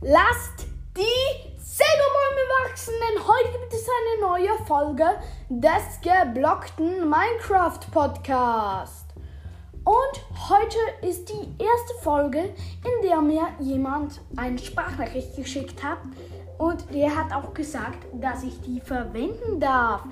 Lasst 0.00 0.68
die 0.96 1.58
Silberbäume 1.58 2.44
wachsen, 2.62 2.94
denn 3.00 3.26
heute 3.26 3.58
gibt 3.58 3.74
es 3.74 3.84
eine 3.88 4.28
neue 4.28 4.64
Folge 4.64 5.04
des 5.48 6.00
geblockten 6.00 7.10
Minecraft 7.10 7.80
Podcast. 7.90 9.06
Und 9.82 10.48
heute 10.48 10.78
ist 11.04 11.28
die 11.28 11.48
erste 11.60 11.94
Folge, 12.00 12.38
in 12.84 13.08
der 13.08 13.20
mir 13.20 13.48
jemand 13.58 14.20
eine 14.36 14.58
Sprachnachricht 14.58 15.34
geschickt 15.34 15.82
hat. 15.82 15.98
Und 16.58 16.94
der 16.94 17.16
hat 17.16 17.32
auch 17.32 17.52
gesagt, 17.52 18.06
dass 18.12 18.44
ich 18.44 18.60
die 18.60 18.80
verwenden 18.80 19.58
darf. 19.58 20.02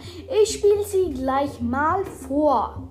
Ich 0.42 0.54
spiele 0.54 0.82
sie 0.82 1.14
gleich 1.14 1.60
mal 1.60 2.04
vor. 2.04 2.88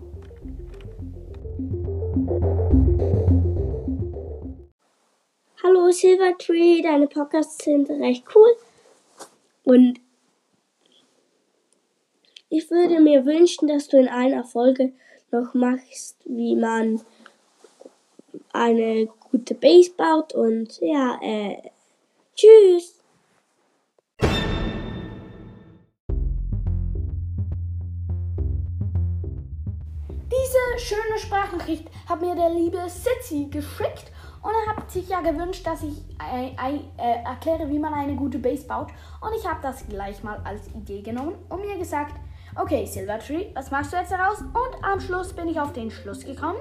Hallo 5.85 5.94
Silvertree, 5.94 6.81
deine 6.81 7.05
Podcasts 7.05 7.63
sind 7.63 7.88
recht 7.91 8.26
cool. 8.34 8.57
Und 9.66 9.99
ich 12.49 12.71
würde 12.71 12.99
mir 12.99 13.23
wünschen, 13.23 13.67
dass 13.67 13.88
du 13.88 13.98
in 13.98 14.07
einer 14.07 14.43
Folge 14.43 14.93
noch 15.29 15.53
machst, 15.53 16.17
wie 16.26 16.55
man 16.55 17.02
eine 18.52 19.05
gute 19.29 19.53
Base 19.53 19.91
baut. 19.95 20.34
Und 20.34 20.79
ja, 20.81 21.20
äh, 21.21 21.62
tschüss. 22.35 22.99
Diese 30.31 30.79
schöne 30.79 31.20
Sprachnachricht 31.20 31.85
hat 32.09 32.21
mir 32.21 32.34
der 32.34 32.49
liebe 32.49 32.81
Sitzi 32.90 33.49
geschickt 33.52 34.15
und 34.45 34.52
er 34.67 34.76
hat 34.76 34.91
sich 34.91 35.09
ja 35.09 35.22
gewünscht, 35.22 35.66
dass 35.66 35.81
ich 35.81 36.04
äh, 36.22 36.49
äh, 36.49 37.24
erkläre, 37.26 37.68
wie 37.68 37.79
man 37.79 37.96
eine 37.96 38.15
gute 38.15 38.38
Base 38.38 38.68
baut. 38.68 38.90
Und 39.20 39.32
ich 39.35 39.49
habe 39.49 39.60
das 39.63 39.88
gleich 39.88 40.24
mal 40.24 40.40
als 40.43 40.68
Idee 40.76 41.01
genommen 41.01 41.34
und 41.49 41.62
mir 41.62 41.79
gesagt, 41.79 42.13
okay, 42.55 42.85
Silvertree, 42.85 43.48
was 43.55 43.71
machst 43.71 43.91
du 43.91 43.98
jetzt 43.98 44.12
daraus? 44.12 44.41
Und 44.41 44.84
am 44.84 44.99
Schluss 44.99 45.34
bin 45.34 45.48
ich 45.48 45.60
auf 45.60 45.73
den 45.73 45.90
Schluss 45.90 46.23
gekommen. 46.23 46.60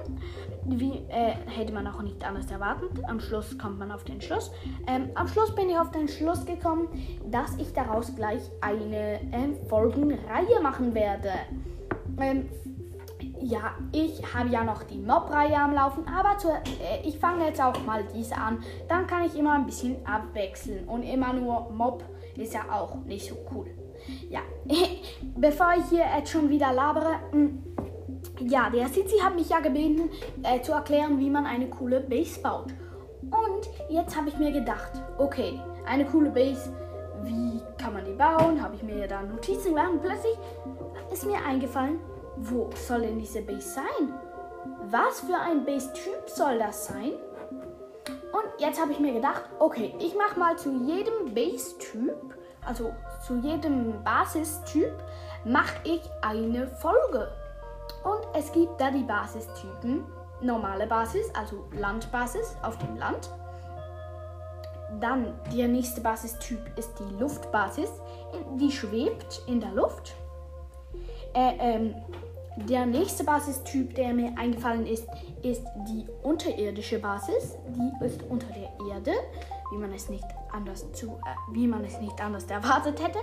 Wie 0.64 1.02
äh, 1.10 1.34
hätte 1.46 1.74
man 1.74 1.86
auch 1.86 2.00
nicht 2.00 2.24
anders 2.24 2.50
erwartet. 2.50 2.90
Am 3.06 3.20
Schluss 3.20 3.58
kommt 3.58 3.78
man 3.78 3.92
auf 3.92 4.05
den 4.05 4.18
Schluss. 4.22 4.50
Ähm, 4.86 5.10
am 5.14 5.28
Schluss 5.28 5.55
bin 5.55 5.68
ich 5.68 5.77
auf 5.77 5.90
den 5.90 6.08
Schluss 6.08 6.46
gekommen, 6.46 6.88
dass 7.27 7.55
ich 7.58 7.74
daraus 7.74 8.16
gleich 8.16 8.40
eine 8.62 9.20
ähm, 9.30 9.56
Folgenreihe 9.68 10.58
machen 10.62 10.94
werde. 10.94 11.32
Ähm, 12.18 12.48
ja, 13.40 13.74
ich 13.92 14.22
habe 14.34 14.48
ja 14.48 14.64
noch 14.64 14.82
die 14.84 14.98
Mob-Reihe 14.98 15.56
am 15.56 15.74
Laufen, 15.74 16.04
aber 16.06 16.38
zu, 16.38 16.48
äh, 16.50 16.62
ich 17.04 17.18
fange 17.18 17.46
jetzt 17.46 17.60
auch 17.60 17.84
mal 17.84 18.04
diese 18.14 18.36
an. 18.36 18.62
Dann 18.88 19.06
kann 19.06 19.24
ich 19.24 19.36
immer 19.36 19.52
ein 19.52 19.66
bisschen 19.66 19.96
abwechseln 20.06 20.88
und 20.88 21.02
immer 21.02 21.32
nur 21.32 21.70
Mob 21.70 22.05
ist 22.36 22.55
ja 22.55 22.62
auch 22.70 22.96
nicht 23.05 23.28
so 23.28 23.36
cool. 23.52 23.66
Ja, 24.28 24.40
bevor 25.36 25.74
ich 25.78 25.84
hier 25.90 26.05
jetzt 26.16 26.30
schon 26.30 26.48
wieder 26.48 26.72
labere, 26.72 27.16
hm, 27.30 27.62
ja, 28.40 28.70
der 28.70 28.88
Sitzi 28.88 29.18
hat 29.18 29.34
mich 29.34 29.48
ja 29.48 29.60
gebeten, 29.60 30.10
äh, 30.42 30.60
zu 30.60 30.72
erklären, 30.72 31.18
wie 31.18 31.30
man 31.30 31.46
eine 31.46 31.68
coole 31.68 32.00
Base 32.00 32.40
baut. 32.40 32.72
Und 33.22 33.68
jetzt 33.88 34.16
habe 34.16 34.28
ich 34.28 34.38
mir 34.38 34.52
gedacht, 34.52 34.92
okay, 35.18 35.60
eine 35.86 36.05
coole 36.05 36.30
Base, 36.30 36.72
wie 37.22 37.60
kann 37.82 37.94
man 37.94 38.05
die 38.05 38.12
bauen? 38.12 38.62
Habe 38.62 38.74
ich 38.77 38.82
mir 38.82 39.06
da 39.06 39.22
Notizen 39.22 39.70
gemacht 39.74 39.90
und 39.92 40.02
plötzlich 40.02 40.34
ist 41.12 41.27
mir 41.27 41.38
eingefallen, 41.46 41.98
wo 42.36 42.70
soll 42.74 43.02
denn 43.02 43.18
diese 43.18 43.42
Base 43.42 43.68
sein? 43.68 44.14
Was 44.90 45.20
für 45.20 45.38
ein 45.38 45.64
Base-Typ 45.64 46.28
soll 46.28 46.58
das 46.58 46.86
sein? 46.86 47.12
Und 48.06 48.60
jetzt 48.60 48.80
habe 48.80 48.92
ich 48.92 48.98
mir 48.98 49.12
gedacht, 49.12 49.44
okay, 49.58 49.94
ich 49.98 50.16
mache 50.16 50.38
mal 50.38 50.56
zu 50.56 50.72
jedem 50.72 51.34
Base-Typ, 51.34 52.36
also 52.64 52.92
zu 53.27 53.36
jedem 53.36 54.02
Basistyp, 54.02 54.92
mache 55.45 55.77
ich 55.84 56.00
eine 56.22 56.67
Folge. 56.67 57.30
Und 58.02 58.27
es 58.34 58.51
gibt 58.52 58.80
da 58.80 58.90
die 58.90 59.05
Basistypen, 59.05 60.05
normale 60.40 60.86
Basis, 60.86 61.27
also 61.39 61.64
Landbasis 61.72 62.56
auf 62.62 62.77
dem 62.78 62.96
Land. 62.96 63.30
Dann 65.01 65.34
der 65.52 65.68
nächste 65.68 66.01
Basistyp 66.01 66.61
ist 66.77 66.98
die 66.98 67.20
Luftbasis, 67.20 67.90
die 68.56 68.70
schwebt 68.70 69.42
in 69.46 69.61
der 69.61 69.72
Luft. 69.72 70.14
Äh, 71.34 71.56
ähm, 71.58 71.95
der 72.56 72.86
nächste 72.86 73.24
Basistyp, 73.24 73.94
der 73.94 74.14
mir 74.14 74.32
eingefallen 74.38 74.86
ist, 74.86 75.06
ist 75.42 75.64
die 75.88 76.06
unterirdische 76.22 76.98
Basis. 76.98 77.56
Die 77.68 78.04
ist 78.04 78.22
unter 78.24 78.46
der 78.48 78.70
Erde, 78.94 79.12
wie 79.72 79.78
man 79.78 79.92
es 79.92 80.08
nicht 80.08 80.24
anders 80.52 80.90
zu, 80.92 81.08
äh, 81.08 81.54
wie 81.54 81.66
man 81.66 81.84
es 81.84 82.00
nicht 82.00 82.20
anders 82.20 82.44
erwartet 82.44 83.02
hätte. 83.02 83.18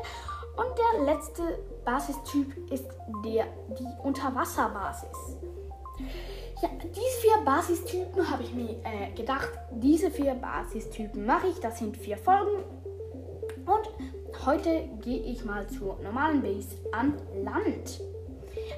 Und 0.57 0.77
der 0.77 1.05
letzte 1.05 1.43
Basistyp 1.85 2.71
ist 2.71 2.87
der 3.23 3.45
die 3.79 4.03
Unterwasserbasis. 4.03 5.37
Ja, 6.61 6.69
diese 6.83 7.21
vier 7.21 7.45
Basistypen 7.45 8.29
habe 8.29 8.43
ich 8.43 8.53
mir 8.53 8.71
äh, 8.83 9.11
gedacht. 9.15 9.49
Diese 9.71 10.11
vier 10.11 10.35
Basistypen 10.35 11.25
mache 11.25 11.47
ich. 11.47 11.59
Das 11.59 11.79
sind 11.79 11.95
vier 11.95 12.17
Folgen. 12.17 12.63
Und 13.65 14.45
heute 14.45 14.89
gehe 15.01 15.23
ich 15.23 15.45
mal 15.45 15.67
zur 15.67 15.97
normalen 16.01 16.41
Base 16.41 16.75
an 16.91 17.15
Land. 17.43 18.01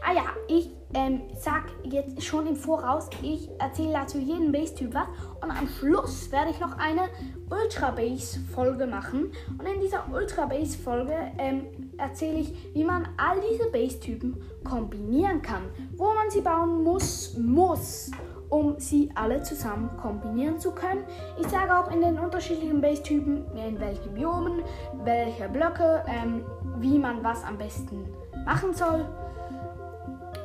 Ah 0.06 0.14
ja, 0.14 0.24
ich 0.50 0.70
ähm, 0.94 1.22
sag 1.34 1.64
jetzt 1.84 2.22
schon 2.24 2.46
im 2.46 2.58
Voraus, 2.58 3.10
ich 3.22 3.50
erzähle 3.58 3.94
dazu 3.94 4.18
jeden 4.18 4.52
Base-Typ 4.52 4.94
was 4.94 5.08
und 5.42 5.50
am 5.50 5.68
Schluss 5.68 6.30
werde 6.30 6.52
ich 6.52 6.60
noch 6.60 6.78
eine 6.78 7.04
Ultra-Base-Folge 7.50 8.86
machen. 8.86 9.32
Und 9.58 9.66
in 9.66 9.80
dieser 9.80 10.06
Ultra-Base-Folge 10.12 11.14
ähm, 11.38 11.94
erzähle 11.98 12.40
ich, 12.40 12.74
wie 12.74 12.84
man 12.84 13.08
all 13.16 13.38
diese 13.50 13.70
Base-Typen 13.70 14.44
kombinieren 14.66 15.42
kann. 15.42 15.64
Wo 15.96 16.14
man 16.14 16.30
sie 16.30 16.42
bauen 16.42 16.84
muss, 16.84 17.38
muss, 17.38 18.12
um 18.50 18.78
sie 18.78 19.10
alle 19.16 19.42
zusammen 19.42 19.90
kombinieren 20.02 20.60
zu 20.60 20.72
können. 20.72 21.06
Ich 21.40 21.48
sage 21.48 21.78
auch 21.78 21.90
in 21.92 22.02
den 22.02 22.20
unterschiedlichen 22.20 22.82
Base-Typen, 22.82 23.46
in 23.56 23.80
welchen 23.80 24.14
Biomen, 24.14 24.64
welche 25.06 25.48
Blöcke, 25.48 26.04
ähm, 26.08 26.44
wie 26.80 27.00
man 27.00 27.24
was 27.24 27.44
am 27.46 27.58
besten 27.58 28.06
machen 28.46 28.74
soll. 28.74 29.06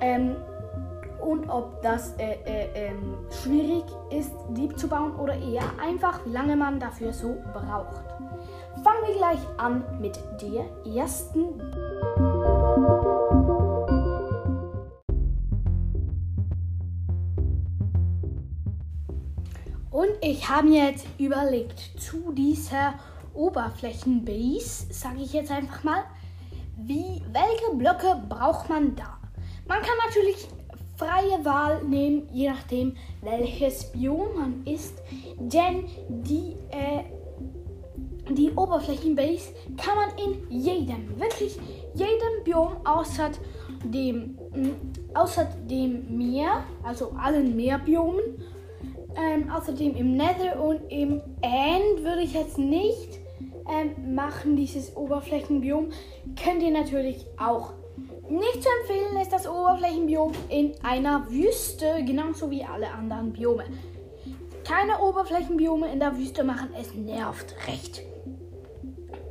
Ähm, 0.00 0.36
und 1.20 1.48
ob 1.50 1.82
das 1.82 2.14
äh, 2.18 2.36
äh, 2.46 2.68
ähm, 2.74 3.16
schwierig 3.42 3.84
ist, 4.10 4.32
Dieb 4.50 4.78
zu 4.78 4.88
bauen 4.88 5.14
oder 5.16 5.34
eher 5.34 5.64
einfach, 5.82 6.24
wie 6.24 6.30
lange 6.30 6.56
man 6.56 6.78
dafür 6.78 7.12
so 7.12 7.36
braucht. 7.52 8.04
Fangen 8.84 9.06
wir 9.06 9.14
gleich 9.16 9.40
an 9.56 9.82
mit 10.00 10.18
der 10.40 10.64
ersten. 10.94 11.60
Und 19.90 20.10
ich 20.20 20.48
habe 20.48 20.68
mir 20.68 20.90
jetzt 20.90 21.06
überlegt, 21.18 21.78
zu 22.00 22.32
dieser 22.32 22.94
Oberflächenbase, 23.34 24.92
sage 24.92 25.18
ich 25.20 25.32
jetzt 25.32 25.50
einfach 25.50 25.82
mal, 25.82 26.04
wie, 26.76 27.22
welche 27.32 27.76
Blöcke 27.76 28.22
braucht 28.28 28.68
man 28.68 28.94
da? 28.94 29.17
Man 29.68 29.82
kann 29.82 29.96
natürlich 30.06 30.48
freie 30.96 31.44
Wahl 31.44 31.84
nehmen, 31.84 32.28
je 32.32 32.48
nachdem, 32.48 32.96
welches 33.22 33.92
Biom 33.92 34.34
man 34.36 34.66
ist. 34.66 35.00
Denn 35.38 35.84
die, 36.08 36.56
äh, 36.70 37.04
die 38.32 38.50
Oberflächenbase 38.50 39.52
kann 39.76 39.96
man 39.96 40.08
in 40.18 40.50
jedem, 40.50 41.20
wirklich 41.20 41.58
jedem 41.94 42.44
Biom 42.44 42.78
außer 42.84 43.30
dem, 43.84 44.38
mh, 44.54 44.70
außer 45.14 45.44
dem 45.70 46.16
Meer, 46.16 46.64
also 46.82 47.12
allen 47.12 47.54
Meerbiomen, 47.54 48.42
ähm, 49.16 49.50
außerdem 49.50 49.94
im 49.96 50.16
Nether 50.16 50.62
und 50.62 50.80
im 50.90 51.20
End 51.42 52.04
würde 52.04 52.22
ich 52.22 52.32
jetzt 52.32 52.58
nicht 52.58 53.20
ähm, 53.68 54.14
machen, 54.14 54.56
dieses 54.56 54.96
Oberflächenbiom. 54.96 55.90
Könnt 56.42 56.62
ihr 56.62 56.70
natürlich 56.70 57.26
auch 57.38 57.74
nicht 58.30 58.62
zu 58.62 58.68
empfehlen 58.80 59.20
ist 59.20 59.32
das 59.32 59.48
Oberflächenbiom 59.48 60.32
in 60.48 60.74
einer 60.82 61.30
Wüste, 61.30 62.04
genauso 62.04 62.50
wie 62.50 62.64
alle 62.64 62.90
anderen 62.90 63.32
Biome. 63.32 63.64
Keine 64.66 65.00
Oberflächenbiome 65.00 65.90
in 65.90 66.00
der 66.00 66.16
Wüste 66.16 66.44
machen, 66.44 66.68
es 66.78 66.94
nervt 66.94 67.54
recht. 67.66 68.02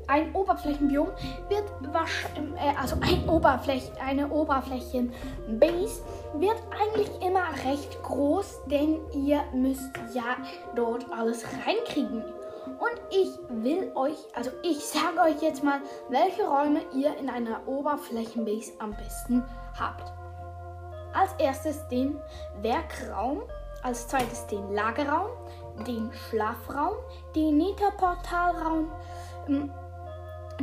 Ein 0.08 0.34
Oberflächenbiom 0.34 1.10
wird 1.50 1.94
wahrscheinlich, 1.94 2.56
äh, 2.56 2.74
also 2.80 2.96
ein 3.02 3.28
Oberfläch, 3.30 3.92
eine 4.04 4.30
Oberflächenbase 4.30 6.02
wird 6.36 6.58
eigentlich 6.82 7.10
immer 7.22 7.44
recht 7.70 8.02
groß, 8.04 8.62
denn 8.68 9.00
ihr 9.14 9.42
müsst 9.54 9.92
ja 10.14 10.38
dort 10.76 11.06
alles 11.12 11.46
reinkriegen. 11.66 12.24
Und 12.80 13.02
ich 13.10 13.30
will 13.50 13.92
euch, 13.96 14.18
also 14.36 14.52
ich 14.64 14.86
sage 14.86 15.20
euch 15.20 15.42
jetzt 15.42 15.64
mal, 15.64 15.80
welche 16.10 16.44
Räume 16.44 16.82
ihr 16.94 17.18
in 17.18 17.30
einer 17.30 17.68
Oberflächenbase 17.68 18.74
am 18.80 18.96
besten 18.96 19.44
habt. 19.80 20.14
Als 21.14 21.32
erstes 21.40 21.88
den 21.88 22.20
Werkraum, 22.62 23.42
als 23.82 24.08
zweites 24.08 24.46
den 24.48 24.74
Lagerraum, 24.74 25.30
den 25.86 26.12
Schlafraum, 26.14 26.94
den 27.36 27.58
Netherportalraum, 27.58 28.92
ähm, 29.48 29.72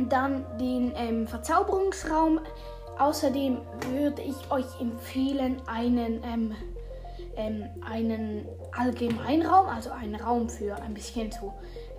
dann 0.09 0.45
den 0.57 0.93
ähm, 0.95 1.27
Verzauberungsraum. 1.27 2.39
Außerdem 2.97 3.59
würde 3.91 4.21
ich 4.21 4.51
euch 4.51 4.79
empfehlen, 4.79 5.61
einen, 5.67 6.23
ähm, 6.23 6.55
ähm, 7.35 7.65
einen 7.85 8.47
Allgemeinraum, 8.77 9.67
also 9.67 9.91
einen 9.91 10.15
Raum 10.15 10.47
für 10.49 10.75
ein 10.75 10.93
bisschen 10.93 11.31
so, 11.31 11.53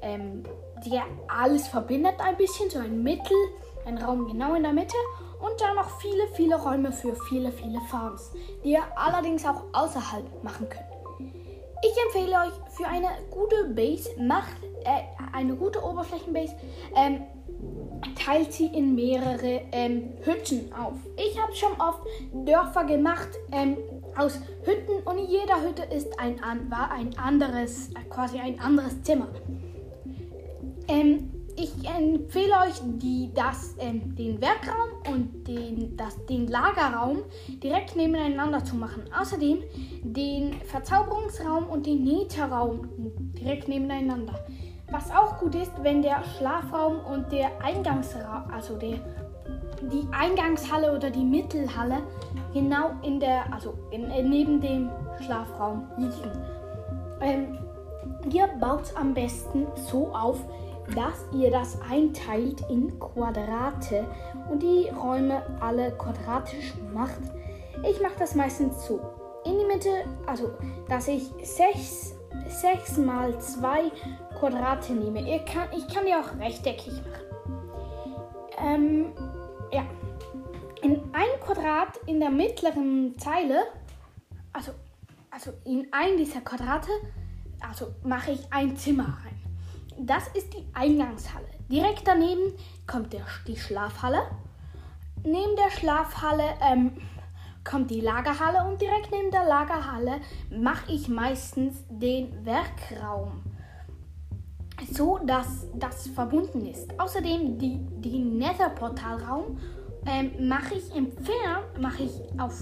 ähm, 0.07 0.45
der 0.87 1.03
alles 1.29 1.67
verbindet 1.67 2.15
ein 2.19 2.37
bisschen, 2.37 2.71
so 2.71 2.79
ein 2.79 3.03
Mittel, 3.03 3.37
ein 3.87 3.99
Raum 3.99 4.27
genau 4.27 4.55
in 4.55 4.63
der 4.63 4.73
Mitte 4.73 4.97
und 5.41 5.61
dann 5.61 5.77
noch 5.77 6.01
viele, 6.01 6.29
viele 6.35 6.57
Räume 6.57 6.93
für 6.93 7.15
viele, 7.29 7.51
viele 7.51 7.81
Farms, 7.91 8.31
die 8.65 8.73
ihr 8.73 8.83
allerdings 8.97 9.45
auch 9.45 9.63
außerhalb 9.73 10.45
machen 10.45 10.69
könnt. 10.69 10.87
Ich 11.83 12.05
empfehle 12.05 12.37
euch 12.39 12.75
für 12.75 12.87
eine 12.87 13.09
gute 13.31 13.65
Base, 13.75 14.09
macht 14.19 14.57
äh, 14.85 15.03
eine 15.33 15.55
gute 15.55 15.83
Oberflächenbase, 15.85 16.55
ähm, 16.97 17.23
teilt 18.15 18.53
sie 18.53 18.67
in 18.67 18.95
mehrere 18.95 19.63
ähm, 19.73 20.15
Hütten 20.25 20.73
auf. 20.73 20.95
Ich 21.17 21.41
habe 21.41 21.55
schon 21.55 21.73
oft 21.81 22.01
Dörfer 22.33 22.85
gemacht 22.85 23.29
ähm, 23.53 23.77
aus 24.17 24.41
Hütten 24.65 25.03
und 25.05 25.19
in 25.19 25.27
jeder 25.27 25.61
Hütte 25.61 25.83
ist 25.95 26.19
ein, 26.19 26.41
war 26.71 26.91
ein 26.91 27.17
anderes, 27.19 27.91
äh, 27.91 28.09
quasi 28.09 28.39
ein 28.39 28.59
anderes 28.59 29.03
Zimmer. 29.03 29.29
Ähm, 30.89 31.31
ich 31.59 31.73
empfehle 31.89 32.53
euch 32.67 32.81
die, 32.99 33.31
das, 33.35 33.75
ähm, 33.79 34.15
den 34.15 34.41
Werkraum 34.41 34.91
und 35.11 35.49
den, 35.49 35.97
das, 35.97 36.25
den 36.27 36.49
Lagerraum 36.49 37.21
direkt 37.63 37.97
nebeneinander 37.97 38.63
zu 38.63 38.77
machen. 38.77 39.05
Außerdem 39.19 39.63
den 40.03 40.53
Verzauberungsraum 40.65 41.67
und 41.67 41.87
den 41.87 42.05
Netherraum 42.05 42.89
direkt 43.41 43.69
nebeneinander. 43.69 44.35
Was 44.91 45.11
auch 45.11 45.39
gut 45.39 45.55
ist, 45.55 45.73
wenn 45.83 46.03
der 46.03 46.23
Schlafraum 46.37 47.01
und 47.01 47.33
der 47.33 47.51
Eingangsraum, 47.63 48.51
also 48.53 48.77
der, 48.77 48.99
die 49.91 50.07
Eingangshalle 50.13 50.95
oder 50.95 51.11
die 51.11 51.25
Mittelhalle 51.25 52.03
genau 52.53 52.91
in 53.03 53.19
der, 53.19 53.53
also 53.53 53.75
in, 53.91 54.11
äh, 54.11 54.23
neben 54.23 54.61
dem 54.61 54.91
Schlafraum 55.25 55.87
liegen. 55.97 56.31
Ähm, 57.21 57.59
ihr 58.31 58.47
baut 58.61 58.83
es 58.83 58.97
am 58.97 59.15
besten 59.15 59.67
so 59.91 60.09
auf, 60.09 60.39
dass 60.95 61.25
ihr 61.33 61.51
das 61.51 61.81
einteilt 61.83 62.63
in 62.71 62.99
Quadrate 62.99 64.07
und 64.51 64.63
die 64.63 64.89
Räume 64.89 65.43
alle 65.61 65.93
quadratisch 65.93 66.75
macht. 66.93 67.21
Ich 67.89 68.01
mache 68.01 68.15
das 68.19 68.35
meistens 68.35 68.87
so. 68.87 69.01
In 69.45 69.59
die 69.59 69.65
Mitte, 69.65 70.05
also 70.27 70.51
dass 70.89 71.09
ich 71.09 71.31
6, 71.43 72.15
6 72.49 72.99
mal 72.99 73.39
2 73.39 73.91
Quadrate 74.39 74.93
nehme. 74.93 75.23
Kann, 75.45 75.69
ich 75.77 75.87
kann 75.93 76.05
die 76.07 76.15
auch 76.15 76.39
rechteckig 76.39 76.93
machen. 76.93 77.27
Ähm, 78.59 79.07
ja. 79.73 79.85
In 80.83 81.01
ein 81.13 81.41
Quadrat 81.41 81.97
in 82.07 82.21
der 82.21 82.31
mittleren 82.31 83.19
Zeile, 83.19 83.65
also, 84.53 84.73
also 85.31 85.53
in 85.65 85.89
ein 85.91 86.17
dieser 86.17 86.41
Quadrate, 86.43 86.91
also 87.61 87.89
mache 88.05 88.33
ich 88.33 88.53
ein 88.53 88.77
Zimmer 88.77 89.19
rein. 89.25 89.46
Das 89.99 90.29
ist 90.29 90.53
die 90.55 90.65
Eingangshalle. 90.75 91.47
Direkt 91.71 92.07
daneben 92.07 92.53
kommt 92.87 93.13
der, 93.13 93.25
die 93.47 93.57
Schlafhalle. 93.57 94.23
Neben 95.25 95.57
der 95.57 95.71
Schlafhalle 95.71 96.45
ähm, 96.61 96.93
kommt 97.65 97.91
die 97.91 98.01
Lagerhalle 98.01 98.71
und 98.71 98.81
direkt 98.81 99.11
neben 99.11 99.31
der 99.31 99.45
Lagerhalle 99.45 100.21
mache 100.51 100.93
ich 100.93 101.09
meistens 101.09 101.85
den 101.89 102.45
Werkraum 102.45 103.43
so 104.93 105.19
dass 105.25 105.67
das 105.75 106.09
verbunden 106.09 106.67
ist. 106.67 106.99
Außerdem 106.99 107.59
die, 107.59 107.79
den 108.01 108.39
Nether-Portalraum 108.39 109.59
ähm, 110.07 110.49
mache 110.49 110.75
ich 110.75 110.95
entfernt, 110.95 111.81
mache 111.81 112.05
ich 112.05 112.41
auf, 112.41 112.53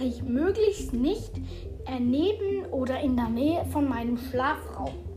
ich 0.00 0.22
möglichst 0.22 0.92
nicht 0.92 1.36
äh, 1.86 2.00
neben 2.00 2.66
oder 2.70 3.00
in 3.00 3.16
der 3.16 3.28
Nähe 3.28 3.64
von 3.66 3.88
meinem 3.88 4.16
Schlafraum. 4.16 5.09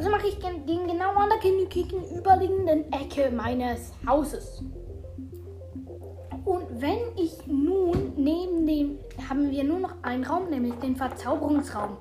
Also 0.00 0.08
mache 0.08 0.28
ich 0.28 0.38
den 0.38 0.86
genau 0.86 1.12
an 1.12 1.28
der 1.28 1.66
gegenüberliegenden 1.66 2.90
Ecke 2.90 3.30
meines 3.30 3.92
Hauses. 4.06 4.64
Und 6.46 6.80
wenn 6.80 7.00
ich 7.18 7.46
nun 7.46 8.14
neben 8.16 8.66
dem, 8.66 8.98
haben 9.28 9.50
wir 9.50 9.62
nur 9.62 9.80
noch 9.80 9.92
einen 10.00 10.24
Raum, 10.24 10.48
nämlich 10.48 10.72
den 10.76 10.96
Verzauberungsraum. 10.96 11.98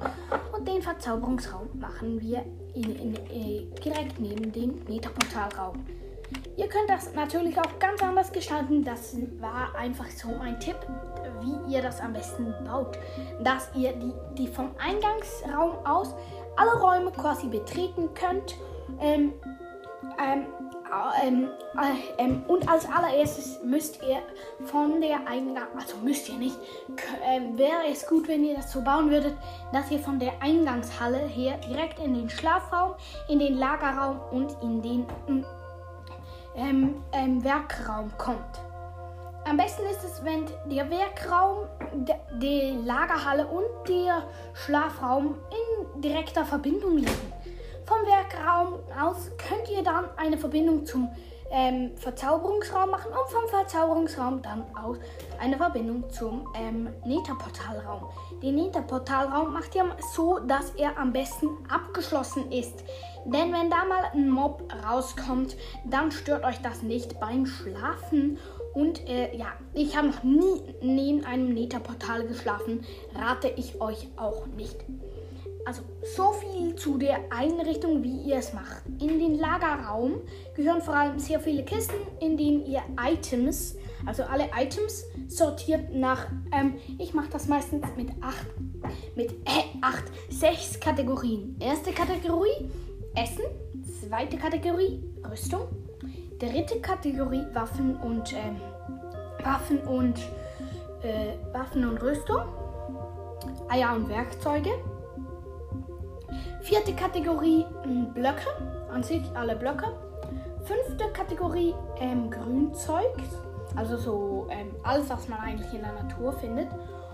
Und 0.57 0.65
den 0.65 0.81
Verzauberungsraum 0.81 1.67
machen 1.73 2.21
wir 2.21 2.45
in, 2.73 2.83
in, 2.83 3.15
in, 3.15 3.15
äh, 3.15 3.65
direkt 3.83 4.17
neben 4.17 4.49
dem 4.49 4.81
Metaportalraum. 4.87 5.83
Ihr 6.55 6.69
könnt 6.69 6.89
das 6.89 7.13
natürlich 7.13 7.57
auch 7.57 7.79
ganz 7.79 8.01
anders 8.01 8.31
gestalten. 8.31 8.81
Das 8.81 9.17
war 9.41 9.75
einfach 9.75 10.09
so 10.09 10.29
ein 10.41 10.57
Tipp, 10.61 10.77
wie 11.41 11.73
ihr 11.73 11.81
das 11.81 11.99
am 11.99 12.13
besten 12.13 12.53
baut. 12.65 12.97
Dass 13.43 13.69
ihr 13.75 13.91
die, 13.91 14.13
die 14.37 14.47
vom 14.47 14.71
Eingangsraum 14.77 15.85
aus 15.85 16.15
alle 16.59 16.79
Räume 16.79 17.11
quasi 17.11 17.47
betreten 17.47 18.13
könnt. 18.13 18.55
Ähm, 18.99 19.33
ähm, 20.19 20.45
ähm, 21.23 21.49
äh, 21.77 22.23
ähm, 22.23 22.43
und 22.47 22.67
als 22.67 22.85
allererstes 22.89 23.59
müsst 23.63 24.01
ihr 24.01 24.17
von 24.65 24.99
der 24.99 25.27
Eingang, 25.27 25.67
also 25.77 25.95
müsst 26.03 26.27
ihr 26.29 26.37
nicht, 26.37 26.57
äh, 27.23 27.57
wäre 27.57 27.87
es 27.89 28.07
gut, 28.07 28.27
wenn 28.27 28.43
ihr 28.43 28.55
das 28.55 28.71
so 28.71 28.81
bauen 28.81 29.09
würdet, 29.09 29.37
dass 29.71 29.89
ihr 29.91 29.99
von 29.99 30.19
der 30.19 30.33
Eingangshalle 30.41 31.19
her 31.19 31.57
direkt 31.69 31.99
in 31.99 32.15
den 32.15 32.29
Schlafraum, 32.29 32.95
in 33.27 33.39
den 33.39 33.57
Lagerraum 33.57 34.19
und 34.31 34.55
in 34.61 34.81
den 34.81 35.05
ähm, 36.55 36.95
ähm, 37.13 37.43
Werkraum 37.43 38.11
kommt. 38.17 38.68
Am 39.45 39.57
besten 39.57 39.83
ist 39.89 40.03
es, 40.03 40.23
wenn 40.23 40.45
der 40.69 40.89
Werkraum, 40.89 41.67
die 42.41 42.77
Lagerhalle 42.85 43.47
und 43.47 43.65
der 43.87 44.23
Schlafraum 44.53 45.35
in 45.49 46.01
direkter 46.01 46.45
Verbindung 46.45 46.97
liegen. 46.97 47.33
Vom 47.85 48.05
Werkraum 48.05 48.79
aus 49.01 49.31
könnt 49.37 49.69
ihr 49.69 49.83
dann 49.83 50.05
eine 50.17 50.37
Verbindung 50.37 50.85
zum 50.85 51.09
ähm, 51.51 51.91
Verzauberungsraum 51.95 52.91
machen 52.91 53.11
und 53.11 53.29
vom 53.29 53.47
Verzauberungsraum 53.49 54.41
dann 54.41 54.63
aus 54.75 54.97
eine 55.39 55.57
Verbindung 55.57 56.09
zum 56.11 56.47
ähm, 56.55 56.89
Netherportalraum. 57.05 58.09
Den 58.43 58.55
Netherportalraum 58.55 59.53
macht 59.53 59.73
ihr 59.75 59.85
so, 60.13 60.39
dass 60.39 60.71
er 60.71 60.97
am 60.97 61.11
besten 61.11 61.49
abgeschlossen 61.67 62.51
ist. 62.51 62.83
Denn 63.25 63.51
wenn 63.51 63.69
da 63.69 63.85
mal 63.85 64.03
ein 64.13 64.29
Mob 64.29 64.63
rauskommt, 64.87 65.57
dann 65.85 66.11
stört 66.11 66.43
euch 66.43 66.61
das 66.61 66.83
nicht 66.83 67.19
beim 67.19 67.45
Schlafen. 67.45 68.37
Und 68.79 69.09
äh, 69.09 69.35
ja, 69.35 69.47
ich 69.73 69.97
habe 69.97 70.07
noch 70.07 70.23
nie 70.23 70.61
neben 70.81 71.25
einem 71.25 71.53
Netherportal 71.53 72.25
geschlafen, 72.25 72.85
rate 73.13 73.51
ich 73.57 73.81
euch 73.81 74.07
auch 74.15 74.47
nicht. 74.47 74.77
Also 75.65 75.81
so 76.15 76.31
viel 76.31 76.75
zu 76.75 76.97
der 76.97 77.19
Einrichtung, 77.29 78.01
wie 78.03 78.21
ihr 78.21 78.37
es 78.37 78.53
macht. 78.53 78.83
In 79.01 79.19
den 79.19 79.37
Lagerraum 79.37 80.21
gehören 80.55 80.81
vor 80.81 80.95
allem 80.95 81.19
sehr 81.19 81.41
viele 81.41 81.65
Kisten, 81.65 81.97
in 82.21 82.37
denen 82.37 82.65
ihr 82.65 82.81
Items, 83.03 83.75
also 84.05 84.23
alle 84.23 84.49
Items 84.57 85.03
sortiert 85.27 85.93
nach, 85.93 86.27
ähm, 86.53 86.75
ich 86.97 87.13
mache 87.13 87.29
das 87.31 87.49
meistens 87.49 87.85
mit 87.97 88.11
acht, 88.21 88.47
mit 89.17 89.31
äh, 89.31 89.77
acht, 89.81 90.05
sechs 90.29 90.79
Kategorien. 90.79 91.57
Erste 91.59 91.91
Kategorie 91.91 92.71
Essen, 93.15 93.43
zweite 93.99 94.37
Kategorie 94.37 95.03
Rüstung, 95.29 95.67
dritte 96.39 96.79
Kategorie 96.79 97.43
Waffen 97.53 97.97
und 97.97 98.31
ähm, 98.33 98.55
Waffen 99.43 99.79
und 99.79 100.19
äh, 101.01 101.33
Waffen 101.53 101.87
und 101.87 102.01
Rüstung, 102.01 102.41
Eier 103.69 103.95
und 103.95 104.09
Werkzeuge. 104.09 104.71
Vierte 106.61 106.93
Kategorie 106.93 107.65
hm, 107.83 108.13
Blöcke, 108.13 108.47
an 108.91 109.03
sich 109.03 109.23
alle 109.35 109.55
Blöcke. 109.55 109.87
Fünfte 110.63 111.11
Kategorie 111.13 111.73
ähm, 111.99 112.29
Grünzeug, 112.29 113.15
also 113.75 113.97
so 113.97 114.47
ähm, 114.51 114.75
alles, 114.83 115.09
was 115.09 115.27
man 115.27 115.39
eigentlich 115.39 115.73
in 115.73 115.81
der 115.81 115.93
Natur 115.93 116.33
findet. 116.33 116.67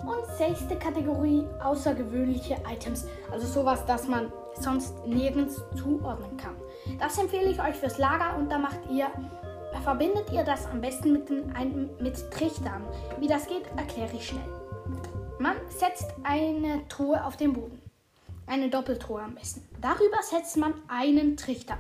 Und 0.06 0.26
sechste 0.38 0.76
Kategorie 0.76 1.46
außergewöhnliche 1.64 2.58
Items, 2.72 3.08
also 3.32 3.48
sowas, 3.48 3.86
das 3.86 4.08
man 4.08 4.32
sonst 4.60 5.06
nirgends 5.06 5.64
zuordnen 5.76 6.38
kann. 6.38 6.56
Das 7.00 7.18
empfehle 7.18 7.50
ich 7.50 7.62
euch 7.62 7.76
fürs 7.76 7.98
Lager 7.98 8.38
und 8.38 8.52
da 8.52 8.58
macht 8.58 8.80
ihr, 8.90 9.08
verbindet 9.82 10.32
ihr 10.32 10.44
das 10.44 10.66
am 10.68 10.82
besten 10.82 11.14
mit, 11.14 11.30
den, 11.30 11.90
mit 12.00 12.32
Trichtern. 12.32 12.84
Wie 13.20 13.28
das 13.28 13.48
geht, 13.48 13.66
erkläre 13.78 14.16
ich 14.16 14.28
schnell. 14.28 14.48
Man 15.40 15.56
setzt 15.70 16.14
eine 16.24 16.88
Truhe 16.88 17.24
auf 17.24 17.38
den 17.38 17.54
Boden. 17.54 17.82
Eine 18.48 18.70
Doppeltruhe 18.70 19.22
am 19.22 19.36
besten. 19.36 19.68
Darüber 19.82 20.22
setzt 20.22 20.58
man 20.58 20.74
einen 20.88 21.36
Trichter. 21.36 21.78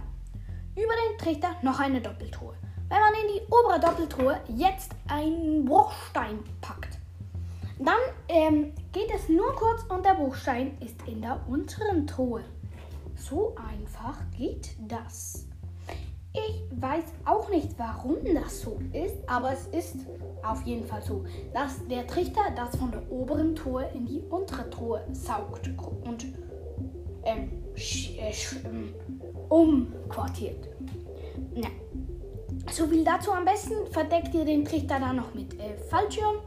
Über 0.75 0.93
den 1.09 1.17
Trichter 1.17 1.55
noch 1.61 1.79
eine 1.79 2.01
Doppeltruhe. 2.01 2.55
Wenn 2.89 2.99
man 2.99 3.13
in 3.13 3.33
die 3.33 3.41
obere 3.51 3.79
Doppeltruhe 3.79 4.41
jetzt 4.49 4.91
einen 5.07 5.65
Bruchstein 5.65 6.39
packt, 6.61 6.99
dann 7.79 7.95
ähm, 8.29 8.73
geht 8.91 9.09
es 9.13 9.27
nur 9.29 9.53
kurz 9.55 9.83
und 9.83 10.05
der 10.05 10.13
Bruchstein 10.13 10.77
ist 10.79 10.95
in 11.07 11.21
der 11.21 11.39
unteren 11.47 12.07
Truhe. 12.07 12.43
So 13.15 13.55
einfach 13.55 14.17
geht 14.37 14.75
das. 14.87 15.47
Ich 16.35 16.81
weiß 16.81 17.05
auch 17.23 17.49
nicht, 17.49 17.69
warum 17.77 18.17
das 18.33 18.61
so 18.61 18.77
ist, 18.91 19.15
aber 19.27 19.53
es 19.53 19.67
ist 19.67 19.95
auf 20.43 20.61
jeden 20.63 20.85
Fall 20.85 21.01
so, 21.01 21.23
dass 21.53 21.87
der 21.87 22.05
Trichter 22.05 22.41
das 22.55 22.75
von 22.75 22.91
der 22.91 23.09
oberen 23.09 23.55
Truhe 23.55 23.89
in 23.93 24.05
die 24.05 24.21
untere 24.29 24.69
Truhe 24.69 25.01
saugt 25.13 25.69
und 26.03 26.25
ähm, 27.23 27.51
äh, 27.75 28.33
ähm, 28.65 28.93
umquartiert. 29.49 30.67
Ja. 31.55 31.69
So 32.71 32.87
viel 32.87 33.03
dazu 33.03 33.31
am 33.31 33.45
besten 33.45 33.73
verdeckt 33.91 34.33
ihr 34.33 34.45
den 34.45 34.65
Trichter 34.65 34.99
dann 34.99 35.17
noch 35.17 35.33
mit 35.33 35.53
äh, 35.59 35.77
Fallschirm 35.89 36.37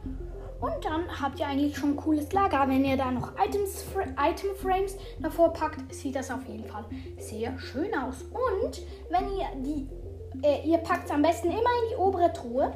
und 0.61 0.83
dann 0.83 1.21
habt 1.21 1.39
ihr 1.39 1.47
eigentlich 1.47 1.77
schon 1.77 1.91
ein 1.91 1.95
cooles 1.95 2.31
Lager. 2.33 2.67
Wenn 2.67 2.83
ihr 2.83 2.97
da 2.97 3.11
noch 3.11 3.31
Items, 3.39 3.85
Item 4.17 4.55
Frames 4.55 4.95
davor 5.19 5.53
packt, 5.53 5.93
sieht 5.93 6.15
das 6.15 6.29
auf 6.31 6.45
jeden 6.47 6.65
Fall 6.65 6.85
sehr 7.17 7.57
schön 7.59 7.93
aus. 7.95 8.23
Und 8.23 8.81
wenn 9.09 9.29
ihr 9.37 9.47
die, 9.63 9.87
äh, 10.45 10.67
ihr 10.67 10.79
packt 10.79 11.05
es 11.05 11.11
am 11.11 11.21
besten 11.21 11.47
immer 11.47 11.59
in 11.59 11.89
die 11.91 11.95
obere 11.95 12.33
Truhe, 12.33 12.73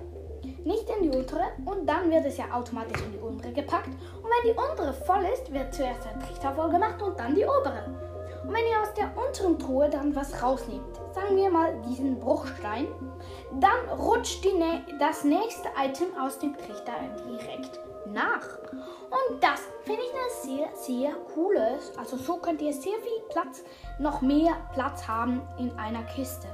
nicht 0.66 0.88
in 0.90 1.12
die 1.12 1.18
untere. 1.18 1.44
Und 1.66 1.88
dann 1.88 2.10
wird 2.10 2.26
es 2.26 2.38
ja 2.38 2.46
automatisch 2.54 3.02
in 3.02 3.14
die 3.14 3.20
untere 3.20 3.52
gepackt. 3.52 3.88
Und 3.88 4.30
wenn 4.30 4.54
die 4.54 4.58
untere 4.58 4.94
voll 4.94 5.26
ist, 5.34 5.52
wird 5.52 5.74
zuerst 5.74 6.06
der 6.06 6.20
Trichter 6.20 6.54
voll 6.54 6.70
gemacht 6.70 7.02
und 7.02 7.20
dann 7.20 7.36
die 7.36 7.44
obere. 7.44 8.13
Und 8.44 8.54
wenn 8.54 8.66
ihr 8.68 8.82
aus 8.82 8.94
der 8.94 9.12
unteren 9.18 9.58
Truhe 9.58 9.90
dann 9.90 10.16
was 10.16 10.44
rausnehmt, 10.44 10.96
sagen 11.14 11.36
wir 11.38 11.50
mal 11.50 11.74
diesen 11.88 12.20
Bruchstein, 12.20 12.88
dann 13.60 13.98
rutscht 13.98 14.44
die, 14.44 14.52
das 15.00 15.24
nächste 15.24 15.70
Item 15.82 16.08
aus 16.20 16.40
dem 16.40 16.56
Trichter 16.58 16.94
direkt 17.26 17.80
nach. 18.08 18.46
Und 18.72 19.42
das 19.42 19.62
finde 19.84 20.02
ich 20.02 20.12
eine 20.12 20.58
sehr, 20.58 20.76
sehr 20.76 21.14
coole. 21.34 21.80
Also 21.98 22.18
so 22.18 22.38
könnt 22.38 22.62
ihr 22.62 22.74
sehr 22.74 23.00
viel 23.00 23.22
Platz, 23.30 23.64
noch 24.00 24.22
mehr 24.22 24.56
Platz 24.74 25.08
haben 25.08 25.42
in 25.58 25.72
einer 25.78 26.04
Kiste. 26.04 26.48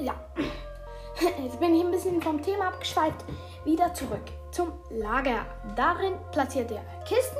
Ja, 0.00 0.14
jetzt 1.42 1.58
bin 1.58 1.74
ich 1.74 1.84
ein 1.84 1.90
bisschen 1.90 2.22
vom 2.22 2.40
Thema 2.40 2.68
abgeschweift. 2.68 3.24
Wieder 3.64 3.92
zurück 3.94 4.24
zum 4.52 4.72
Lager. 4.90 5.44
Darin 5.74 6.14
platziert 6.30 6.70
ihr 6.70 6.82
Kisten 7.04 7.38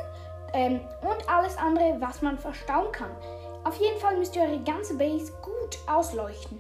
ähm, 0.53 0.81
und 1.03 1.29
alles 1.29 1.57
andere, 1.57 1.97
was 2.01 2.23
man 2.23 2.39
verstauen 2.39 2.93
kann. 2.93 3.11
Auf 3.65 3.77
jeden 3.81 3.99
Fall 3.99 4.17
müsst 4.17 4.37
ihr 4.37 4.43
eure 4.43 4.61
ganze 4.61 4.97
Base 4.97 5.33
gut 5.43 5.79
ausleuchten. 5.87 6.59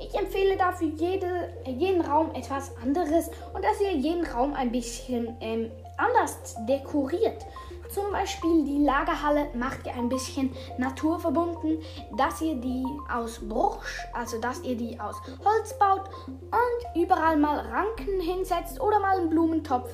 Ich 0.00 0.14
empfehle 0.14 0.56
dafür 0.56 0.88
jede, 0.88 1.52
jeden 1.66 2.00
Raum 2.00 2.32
etwas 2.34 2.72
anderes 2.82 3.30
und 3.52 3.64
dass 3.64 3.80
ihr 3.80 3.92
jeden 3.92 4.24
Raum 4.26 4.54
ein 4.54 4.70
bisschen 4.70 5.36
ähm, 5.40 5.70
anders 5.96 6.56
dekoriert. 6.68 7.44
Zum 7.88 8.12
Beispiel 8.12 8.64
die 8.64 8.84
Lagerhalle 8.84 9.48
macht 9.54 9.86
ihr 9.86 9.94
ein 9.94 10.08
bisschen 10.08 10.52
naturverbunden, 10.76 11.78
dass 12.16 12.40
ihr 12.40 12.56
die 12.56 12.84
aus 13.10 13.38
Bruch, 13.40 13.78
also 14.12 14.38
dass 14.38 14.62
ihr 14.62 14.76
die 14.76 14.98
aus 15.00 15.16
Holz 15.44 15.78
baut 15.78 16.02
und 16.26 17.02
überall 17.02 17.36
mal 17.36 17.58
Ranken 17.58 18.20
hinsetzt 18.20 18.80
oder 18.80 19.00
mal 19.00 19.18
einen 19.18 19.30
Blumentopf 19.30 19.88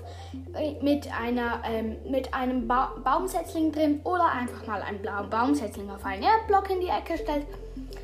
äh, 0.54 0.74
mit, 0.82 1.08
einer, 1.18 1.62
ähm, 1.64 1.96
mit 2.10 2.34
einem 2.34 2.66
ba 2.66 2.92
Baumsetzling 3.02 3.72
drin 3.72 4.00
oder 4.04 4.26
einfach 4.26 4.66
mal 4.66 4.82
einen 4.82 5.00
blauen 5.00 5.30
Baumsetzling 5.30 5.90
auf 5.90 6.04
einen 6.04 6.22
Erdblock 6.22 6.70
in 6.70 6.80
die 6.80 6.88
Ecke 6.88 7.16
stellt 7.16 7.46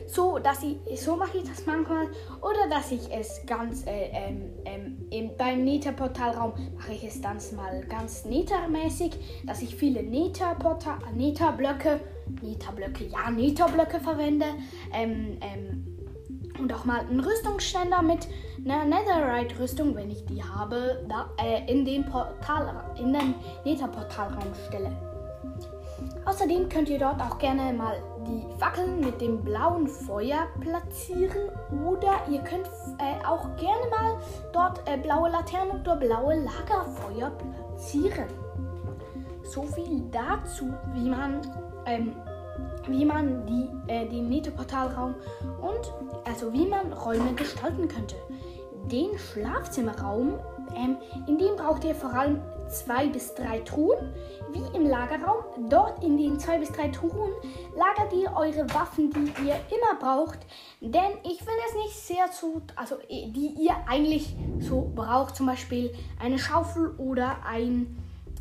so, 0.07 0.39
dass 0.39 0.63
ich, 0.63 1.01
so 1.01 1.17
mache 1.17 1.39
ich 1.39 1.45
das 1.45 1.67
manchmal. 1.67 2.09
Oder 2.41 2.69
dass 2.69 2.91
ich 2.91 3.13
es 3.13 3.41
ganz, 3.47 3.87
äh, 3.87 4.11
ähm, 4.13 4.99
ähm, 5.11 5.31
beim 5.39 5.65
Nether-Portalraum 5.65 6.53
mache 6.77 6.93
ich 6.93 7.05
es 7.05 7.21
dann 7.21 7.39
mal 7.57 7.83
ganz 7.89 8.25
Nether-mäßig, 8.25 9.13
dass 9.47 9.63
ich 9.63 9.75
viele 9.75 10.03
Nether-Blöcke, 10.03 12.01
Nether-Blöcke, 12.43 13.07
ja, 13.07 13.31
Nether-Blöcke 13.31 14.01
verwende. 14.01 14.47
Ähm, 14.93 15.39
ähm, 15.41 15.87
und 16.59 16.73
auch 16.75 16.85
mal 16.85 17.01
einen 17.01 17.21
Rüstungsständer 17.21 18.03
mit 18.03 18.29
einer 18.65 18.85
Netherite-Rüstung, 18.85 19.95
wenn 19.95 20.11
ich 20.11 20.25
die 20.27 20.43
habe, 20.43 21.07
da, 21.09 21.31
äh, 21.43 21.71
in 21.71 21.85
den 21.85 22.05
Portal, 22.05 22.85
in 22.99 23.13
den 23.13 23.35
Nether-Portalraum 23.65 24.53
stelle. 24.69 24.91
Außerdem 26.27 26.69
könnt 26.69 26.89
ihr 26.89 26.99
dort 26.99 27.21
auch 27.21 27.39
gerne 27.39 27.73
mal 27.73 27.97
die 28.31 28.59
Fackeln 28.59 29.01
mit 29.01 29.21
dem 29.21 29.43
blauen 29.43 29.87
Feuer 29.87 30.47
platzieren 30.61 31.51
oder 31.85 32.21
ihr 32.31 32.41
könnt 32.41 32.69
äh, 32.99 33.25
auch 33.27 33.45
gerne 33.57 33.91
mal 33.91 34.19
dort 34.53 34.81
äh, 34.89 34.97
blaue 34.97 35.31
Laternen 35.31 35.81
oder 35.81 35.97
blaue 35.97 36.37
Lagerfeuer 36.37 37.31
platzieren. 37.31 38.29
So 39.43 39.63
viel 39.63 40.03
dazu, 40.13 40.73
wie 40.95 41.09
man, 41.09 41.41
ähm, 41.87 42.13
wie 42.87 43.05
man 43.05 43.45
die, 43.47 43.69
äh, 43.89 44.07
den 44.09 44.29
Nettoportalraum 44.29 45.15
und 45.61 45.93
also 46.25 46.53
wie 46.53 46.67
man 46.67 46.93
Räume 46.93 47.35
gestalten 47.35 47.89
könnte. 47.89 48.17
Den 48.85 49.19
Schlafzimmerraum, 49.19 50.39
ähm, 50.77 50.97
in 51.27 51.39
dem 51.39 51.57
braucht 51.57 51.85
ihr 51.85 51.95
vor 51.95 52.13
allem 52.13 52.41
zwei 52.71 53.09
bis 53.09 53.35
drei 53.35 53.61
Truhen, 53.61 54.15
wie 54.53 54.77
im 54.77 54.89
Lagerraum. 54.89 55.69
Dort 55.69 56.03
in 56.03 56.17
den 56.17 56.39
zwei 56.39 56.59
bis 56.59 56.71
drei 56.73 56.89
Truhen 56.89 57.33
lagert 57.77 58.13
ihr 58.13 58.33
eure 58.35 58.73
Waffen, 58.75 59.11
die 59.11 59.47
ihr 59.47 59.57
immer 59.71 59.99
braucht. 59.99 60.39
Denn 60.81 61.13
ich 61.25 61.39
finde 61.39 61.61
es 61.69 61.75
nicht 61.75 61.95
sehr 61.95 62.31
zu, 62.31 62.63
also 62.77 62.97
die 63.09 63.55
ihr 63.59 63.77
eigentlich 63.89 64.35
so 64.59 64.91
braucht, 64.95 65.37
zum 65.37 65.47
Beispiel 65.47 65.93
eine 66.19 66.39
Schaufel 66.39 66.95
oder 66.99 67.45
ein, 67.45 67.99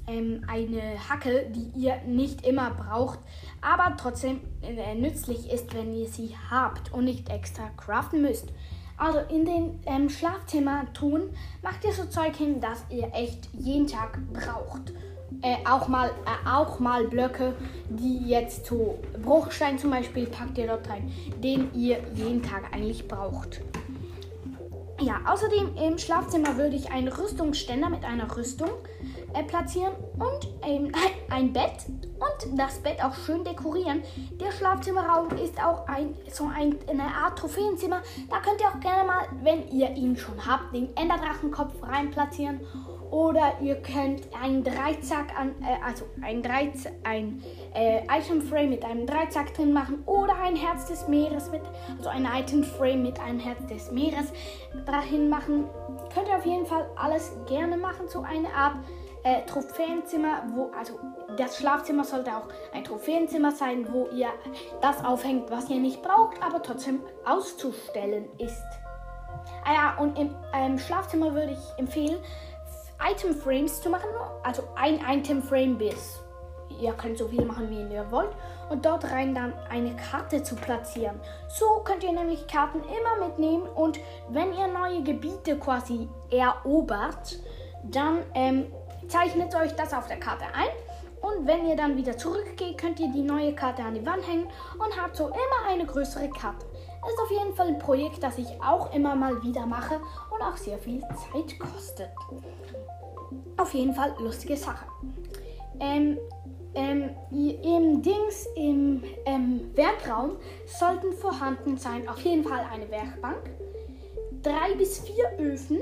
ähm, 0.07 0.45
eine 0.47 1.09
Hacke, 1.09 1.49
die 1.49 1.71
ihr 1.79 1.97
nicht 2.05 2.45
immer 2.45 2.71
braucht, 2.71 3.19
aber 3.61 3.95
trotzdem 3.97 4.41
äh, 4.61 4.95
nützlich 4.95 5.51
ist, 5.51 5.73
wenn 5.73 5.93
ihr 5.93 6.07
sie 6.07 6.35
habt 6.49 6.93
und 6.93 7.05
nicht 7.05 7.29
extra 7.29 7.69
craften 7.77 8.21
müsst. 8.21 8.49
Also 8.99 9.19
in 9.29 9.45
den 9.45 9.79
ähm, 9.85 10.09
Schlafzimmer 10.09 10.85
tun, 10.93 11.29
macht 11.63 11.85
ihr 11.85 11.93
so 11.93 12.03
Zeug 12.05 12.35
hin, 12.35 12.59
das 12.59 12.83
ihr 12.89 13.09
echt 13.13 13.49
jeden 13.53 13.87
Tag 13.87 14.19
braucht. 14.33 14.91
Äh, 15.41 15.55
auch, 15.65 15.87
mal, 15.87 16.09
äh, 16.09 16.49
auch 16.49 16.79
mal 16.79 17.07
Blöcke, 17.07 17.53
die 17.89 18.27
jetzt 18.27 18.65
so 18.65 18.99
Bruchstein 19.23 19.79
zum 19.79 19.91
Beispiel, 19.91 20.27
packt 20.27 20.57
ihr 20.57 20.67
dort 20.67 20.89
rein, 20.89 21.09
den 21.41 21.73
ihr 21.73 21.99
jeden 22.13 22.43
Tag 22.43 22.73
eigentlich 22.73 23.07
braucht. 23.07 23.61
Ja, 24.99 25.21
außerdem 25.25 25.77
im 25.77 25.97
Schlafzimmer 25.97 26.57
würde 26.57 26.75
ich 26.75 26.91
einen 26.91 27.07
Rüstungsständer 27.07 27.89
mit 27.89 28.03
einer 28.03 28.35
Rüstung 28.35 28.69
äh, 29.33 29.43
platzieren 29.43 29.93
und 30.17 30.47
ähm, 30.63 30.91
ein 31.29 31.53
Bett 31.53 31.85
und 31.87 32.59
das 32.59 32.79
Bett 32.79 33.03
auch 33.03 33.15
schön 33.15 33.43
dekorieren. 33.43 34.03
Der 34.39 34.51
Schlafzimmerraum 34.51 35.29
ist 35.37 35.63
auch 35.63 35.87
ein, 35.87 36.15
so 36.31 36.45
ein, 36.45 36.77
eine 36.89 37.03
Art 37.03 37.37
Trophäenzimmer. 37.39 38.01
Da 38.29 38.39
könnt 38.39 38.61
ihr 38.61 38.67
auch 38.67 38.79
gerne 38.79 39.05
mal, 39.05 39.27
wenn 39.43 39.67
ihr 39.69 39.91
ihn 39.95 40.17
schon 40.17 40.45
habt, 40.45 40.73
den 40.73 40.95
Enderdrachenkopf 40.95 41.81
rein 41.83 42.11
platzieren. 42.11 42.59
Oder 43.11 43.53
ihr 43.59 43.81
könnt 43.81 44.27
einen 44.39 44.63
Dreizack 44.63 45.37
an, 45.37 45.55
äh, 45.61 45.83
also 45.83 46.05
ein, 46.21 46.43
Dreiz 46.43 46.85
ein 47.03 47.41
äh, 47.73 48.01
Item 48.05 48.41
Frame 48.41 48.69
mit 48.69 48.85
einem 48.85 49.07
Dreizack 49.07 49.53
drin 49.55 49.73
machen 49.73 50.03
oder 50.05 50.35
ein 50.35 50.55
Herz 50.55 50.85
des 50.85 51.07
Meeres 51.07 51.49
mit, 51.49 51.61
also 51.97 52.09
ein 52.09 52.25
Item 52.25 52.63
Frame 52.63 53.01
mit 53.01 53.19
einem 53.19 53.39
Herz 53.39 53.65
des 53.65 53.91
Meeres 53.91 54.31
dahin 54.85 55.27
machen. 55.29 55.65
Könnt 56.13 56.27
ihr 56.27 56.35
auf 56.35 56.45
jeden 56.45 56.67
Fall 56.67 56.87
alles 56.95 57.35
gerne 57.47 57.77
machen, 57.77 58.07
so 58.07 58.21
eine 58.21 58.53
Art 58.53 58.75
äh, 59.23 59.45
Trophäenzimmer, 59.45 60.43
wo, 60.53 60.71
also 60.77 60.99
das 61.37 61.57
Schlafzimmer 61.57 62.03
sollte 62.03 62.31
auch 62.31 62.47
ein 62.73 62.83
Trophäenzimmer 62.83 63.51
sein, 63.51 63.91
wo 63.91 64.07
ihr 64.07 64.29
das 64.81 65.03
aufhängt, 65.03 65.51
was 65.51 65.69
ihr 65.69 65.79
nicht 65.79 66.01
braucht, 66.01 66.41
aber 66.41 66.61
trotzdem 66.61 67.01
auszustellen 67.25 68.29
ist. 68.37 68.63
Ah 69.65 69.73
ja, 69.73 69.97
und 69.97 70.17
im 70.17 70.35
ähm, 70.53 70.79
Schlafzimmer 70.79 71.33
würde 71.33 71.51
ich 71.51 71.79
empfehlen, 71.79 72.19
Item 73.01 73.33
Frames 73.33 73.81
zu 73.81 73.89
machen, 73.89 74.09
also 74.43 74.63
ein 74.75 74.99
Item 75.07 75.41
Frame 75.41 75.77
bis. 75.77 76.19
Ihr 76.79 76.93
könnt 76.93 77.17
so 77.17 77.27
viel 77.27 77.45
machen, 77.45 77.69
wie 77.69 77.93
ihr 77.93 78.09
wollt. 78.11 78.31
Und 78.69 78.85
dort 78.85 79.11
rein 79.11 79.33
dann 79.33 79.53
eine 79.69 79.95
Karte 79.95 80.43
zu 80.43 80.55
platzieren. 80.55 81.19
So 81.47 81.81
könnt 81.83 82.03
ihr 82.03 82.11
nämlich 82.11 82.47
Karten 82.47 82.81
immer 82.83 83.27
mitnehmen. 83.27 83.67
Und 83.67 83.99
wenn 84.29 84.53
ihr 84.53 84.67
neue 84.67 85.01
Gebiete 85.01 85.57
quasi 85.57 86.07
erobert, 86.29 87.39
dann 87.83 88.19
ähm, 88.35 88.71
zeichnet 89.09 89.53
euch 89.55 89.75
das 89.75 89.93
auf 89.93 90.07
der 90.07 90.19
Karte 90.19 90.45
ein. 90.53 90.69
Und 91.21 91.45
wenn 91.45 91.67
ihr 91.67 91.75
dann 91.75 91.97
wieder 91.97 92.17
zurückgeht, 92.17 92.77
könnt 92.77 92.99
ihr 92.99 93.11
die 93.11 93.21
neue 93.21 93.53
Karte 93.53 93.83
an 93.83 93.93
die 93.93 94.05
Wand 94.05 94.25
hängen 94.25 94.47
und 94.75 95.01
habt 95.01 95.17
so 95.17 95.27
immer 95.27 95.67
eine 95.67 95.85
größere 95.85 96.29
Karte. 96.29 96.65
Ist 96.65 97.19
auf 97.19 97.31
jeden 97.31 97.53
Fall 97.55 97.67
ein 97.67 97.79
Projekt, 97.79 98.23
das 98.23 98.37
ich 98.37 98.47
auch 98.61 98.93
immer 98.93 99.15
mal 99.15 99.41
wieder 99.43 99.65
mache 99.65 99.99
und 100.29 100.41
auch 100.41 100.55
sehr 100.55 100.77
viel 100.77 101.01
Zeit 101.01 101.59
kostet. 101.59 102.09
Auf 103.57 103.73
jeden 103.73 103.93
Fall 103.93 104.15
lustige 104.19 104.55
Sache. 104.55 104.85
Ähm, 105.79 106.17
ähm, 106.75 107.09
Im 107.31 108.01
Dings, 108.01 108.47
im 108.55 109.03
ähm, 109.25 109.71
Werkraum 109.75 110.37
sollten 110.65 111.13
vorhanden 111.13 111.77
sein 111.77 112.07
auf 112.07 112.19
jeden 112.21 112.43
Fall 112.43 112.65
eine 112.71 112.89
Werkbank, 112.91 113.49
drei 114.43 114.75
bis 114.77 114.99
vier 114.99 115.31
Öfen 115.39 115.79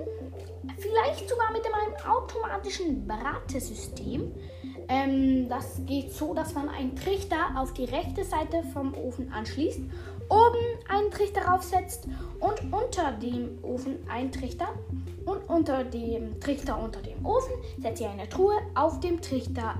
vielleicht 0.77 1.29
sogar 1.29 1.51
mit 1.51 1.63
einem 1.65 1.95
automatischen 2.09 3.07
Bratesystem. 3.07 4.31
Ähm, 4.89 5.49
das 5.49 5.81
geht 5.85 6.13
so, 6.13 6.33
dass 6.33 6.53
man 6.53 6.69
einen 6.69 6.95
Trichter 6.95 7.37
auf 7.57 7.73
die 7.73 7.85
rechte 7.85 8.23
Seite 8.23 8.63
vom 8.73 8.93
Ofen 8.93 9.31
anschließt, 9.33 9.81
oben 10.29 10.57
einen 10.89 11.11
Trichter 11.11 11.53
aufsetzt 11.53 12.07
und 12.39 12.73
unter 12.73 13.11
dem 13.11 13.59
Ofen 13.63 13.97
einen 14.09 14.31
Trichter 14.31 14.69
und 15.25 15.49
unter 15.49 15.83
dem 15.83 16.39
Trichter 16.39 16.81
unter 16.81 17.01
dem 17.01 17.25
Ofen 17.25 17.53
setzt 17.81 18.01
ihr 18.01 18.09
eine 18.09 18.29
Truhe, 18.29 18.55
auf 18.75 18.99
dem 18.99 19.21
Trichter 19.21 19.75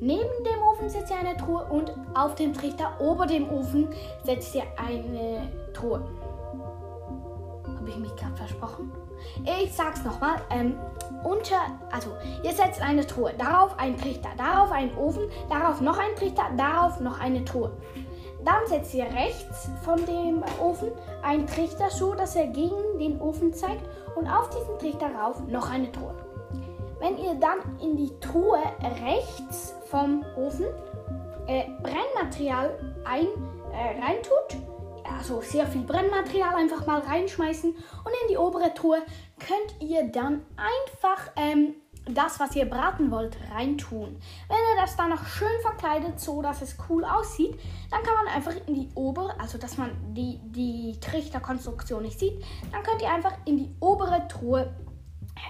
neben 0.00 0.44
dem 0.44 0.62
Ofen 0.62 0.88
setzt 0.88 1.10
ihr 1.10 1.18
eine 1.18 1.36
Truhe 1.36 1.64
und 1.64 1.92
auf 2.14 2.34
dem 2.34 2.52
Trichter 2.54 3.00
ober 3.00 3.26
dem 3.26 3.48
Ofen 3.50 3.88
setzt 4.24 4.54
ihr 4.54 4.64
eine 4.76 5.50
Truhe. 5.72 6.00
Habe 7.66 7.88
ich 7.88 7.96
mich 7.96 8.14
gerade 8.16 8.36
versprochen? 8.36 8.92
Ich 9.62 9.72
sag's 9.74 10.04
nochmal. 10.04 10.36
Ähm, 10.50 10.78
unter, 11.24 11.56
also 11.90 12.10
ihr 12.42 12.52
setzt 12.52 12.80
eine 12.80 13.06
Truhe, 13.06 13.32
darauf 13.36 13.78
ein 13.78 13.96
Trichter, 13.96 14.30
darauf 14.36 14.70
einen 14.70 14.96
Ofen, 14.96 15.24
darauf 15.48 15.80
noch 15.80 15.98
ein 15.98 16.14
Trichter, 16.16 16.44
darauf 16.56 17.00
noch 17.00 17.20
eine 17.20 17.44
Truhe. 17.44 17.72
Dann 18.44 18.66
setzt 18.66 18.94
ihr 18.94 19.04
rechts 19.04 19.68
von 19.82 20.04
dem 20.06 20.42
Ofen 20.60 20.92
einen 21.22 21.46
Trichter 21.46 21.90
so, 21.90 22.14
dass 22.14 22.36
er 22.36 22.46
gegen 22.46 22.98
den 22.98 23.20
Ofen 23.20 23.52
zeigt 23.52 23.82
und 24.14 24.28
auf 24.28 24.48
diesen 24.50 24.78
Trichter 24.78 25.10
rauf 25.14 25.42
noch 25.48 25.70
eine 25.70 25.90
Truhe. 25.90 26.14
Wenn 27.00 27.18
ihr 27.18 27.34
dann 27.34 27.58
in 27.80 27.96
die 27.96 28.18
Truhe 28.20 28.58
rechts 29.04 29.74
vom 29.86 30.24
Ofen 30.36 30.66
äh, 31.46 31.64
Brennmaterial 31.82 32.78
ein, 33.04 33.26
äh, 33.72 34.00
reintut, 34.00 34.56
also 35.16 35.40
sehr 35.40 35.66
viel 35.66 35.82
Brennmaterial 35.82 36.54
einfach 36.54 36.86
mal 36.86 37.00
reinschmeißen 37.00 37.70
und 37.70 38.12
in 38.22 38.28
die 38.30 38.36
obere 38.36 38.74
Truhe 38.74 39.02
könnt 39.38 39.80
ihr 39.80 40.10
dann 40.10 40.42
einfach 40.56 41.30
ähm, 41.36 41.74
das, 42.14 42.40
was 42.40 42.56
ihr 42.56 42.64
braten 42.64 43.10
wollt, 43.10 43.36
reintun. 43.52 44.16
Wenn 44.48 44.56
ihr 44.56 44.80
das 44.80 44.96
dann 44.96 45.10
noch 45.10 45.26
schön 45.26 45.60
verkleidet, 45.62 46.18
so 46.20 46.42
dass 46.42 46.62
es 46.62 46.76
cool 46.88 47.04
aussieht, 47.04 47.58
dann 47.90 48.02
kann 48.02 48.14
man 48.14 48.34
einfach 48.34 48.54
in 48.66 48.74
die 48.74 48.88
obere, 48.94 49.38
also 49.38 49.58
dass 49.58 49.76
man 49.76 49.90
die, 50.14 50.40
die 50.44 50.98
Trichterkonstruktion 51.00 52.02
nicht 52.02 52.18
sieht, 52.18 52.42
dann 52.72 52.82
könnt 52.82 53.02
ihr 53.02 53.12
einfach 53.12 53.34
in 53.44 53.58
die 53.58 53.74
obere 53.80 54.26
Truhe 54.28 54.74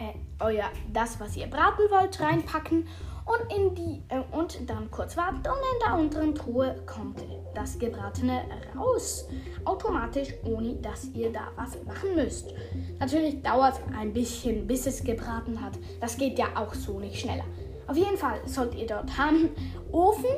äh, 0.00 0.14
euer 0.40 0.70
das, 0.92 1.20
was 1.20 1.36
ihr 1.36 1.46
braten 1.46 1.84
wollt, 1.90 2.20
reinpacken 2.20 2.86
und 3.28 3.54
in 3.54 3.74
die 3.74 4.02
äh, 4.08 4.22
und 4.32 4.68
dann 4.68 4.90
kurz 4.90 5.16
warten 5.16 5.36
und 5.36 5.44
in 5.44 5.86
der 5.86 5.98
unteren 5.98 6.34
Truhe 6.34 6.74
kommt 6.86 7.22
das 7.54 7.78
gebratene 7.78 8.42
raus. 8.76 9.28
Automatisch 9.64 10.34
ohne 10.44 10.74
dass 10.76 11.10
ihr 11.14 11.32
da 11.32 11.48
was 11.56 11.82
machen 11.84 12.14
müsst. 12.14 12.54
Natürlich 12.98 13.42
dauert 13.42 13.74
es 13.74 13.96
ein 13.96 14.12
bisschen 14.12 14.66
bis 14.66 14.86
es 14.86 15.04
gebraten 15.04 15.62
hat. 15.62 15.78
Das 16.00 16.16
geht 16.16 16.38
ja 16.38 16.46
auch 16.54 16.74
so 16.74 16.98
nicht 16.98 17.20
schneller. 17.20 17.44
Auf 17.86 17.96
jeden 17.96 18.18
Fall 18.18 18.40
sollt 18.46 18.74
ihr 18.74 18.86
dort 18.86 19.16
haben. 19.16 19.50
Ofen 19.92 20.28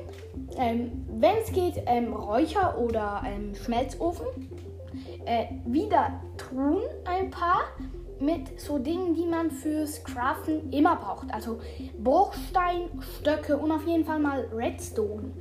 ähm, 0.57 1.05
wenn 1.09 1.37
es 1.39 1.53
geht 1.53 1.83
ähm, 1.87 2.13
Räucher 2.13 2.79
oder 2.79 3.23
ähm, 3.27 3.55
Schmelzofen. 3.55 4.27
Äh, 5.25 5.47
wieder 5.67 6.21
Truhen 6.37 6.83
ein 7.05 7.31
paar 7.31 7.63
mit 8.21 8.61
so 8.61 8.79
Dingen, 8.79 9.15
die 9.15 9.27
man 9.27 9.50
fürs 9.50 10.03
Craften 10.05 10.73
immer 10.73 10.97
braucht. 10.97 11.33
Also 11.33 11.61
Bruchstein, 12.03 12.89
Stöcke 13.19 13.57
und 13.57 13.73
auf 13.73 13.87
jeden 13.87 14.05
Fall 14.05 14.21
mal 14.21 14.49
Redstone. 14.53 15.33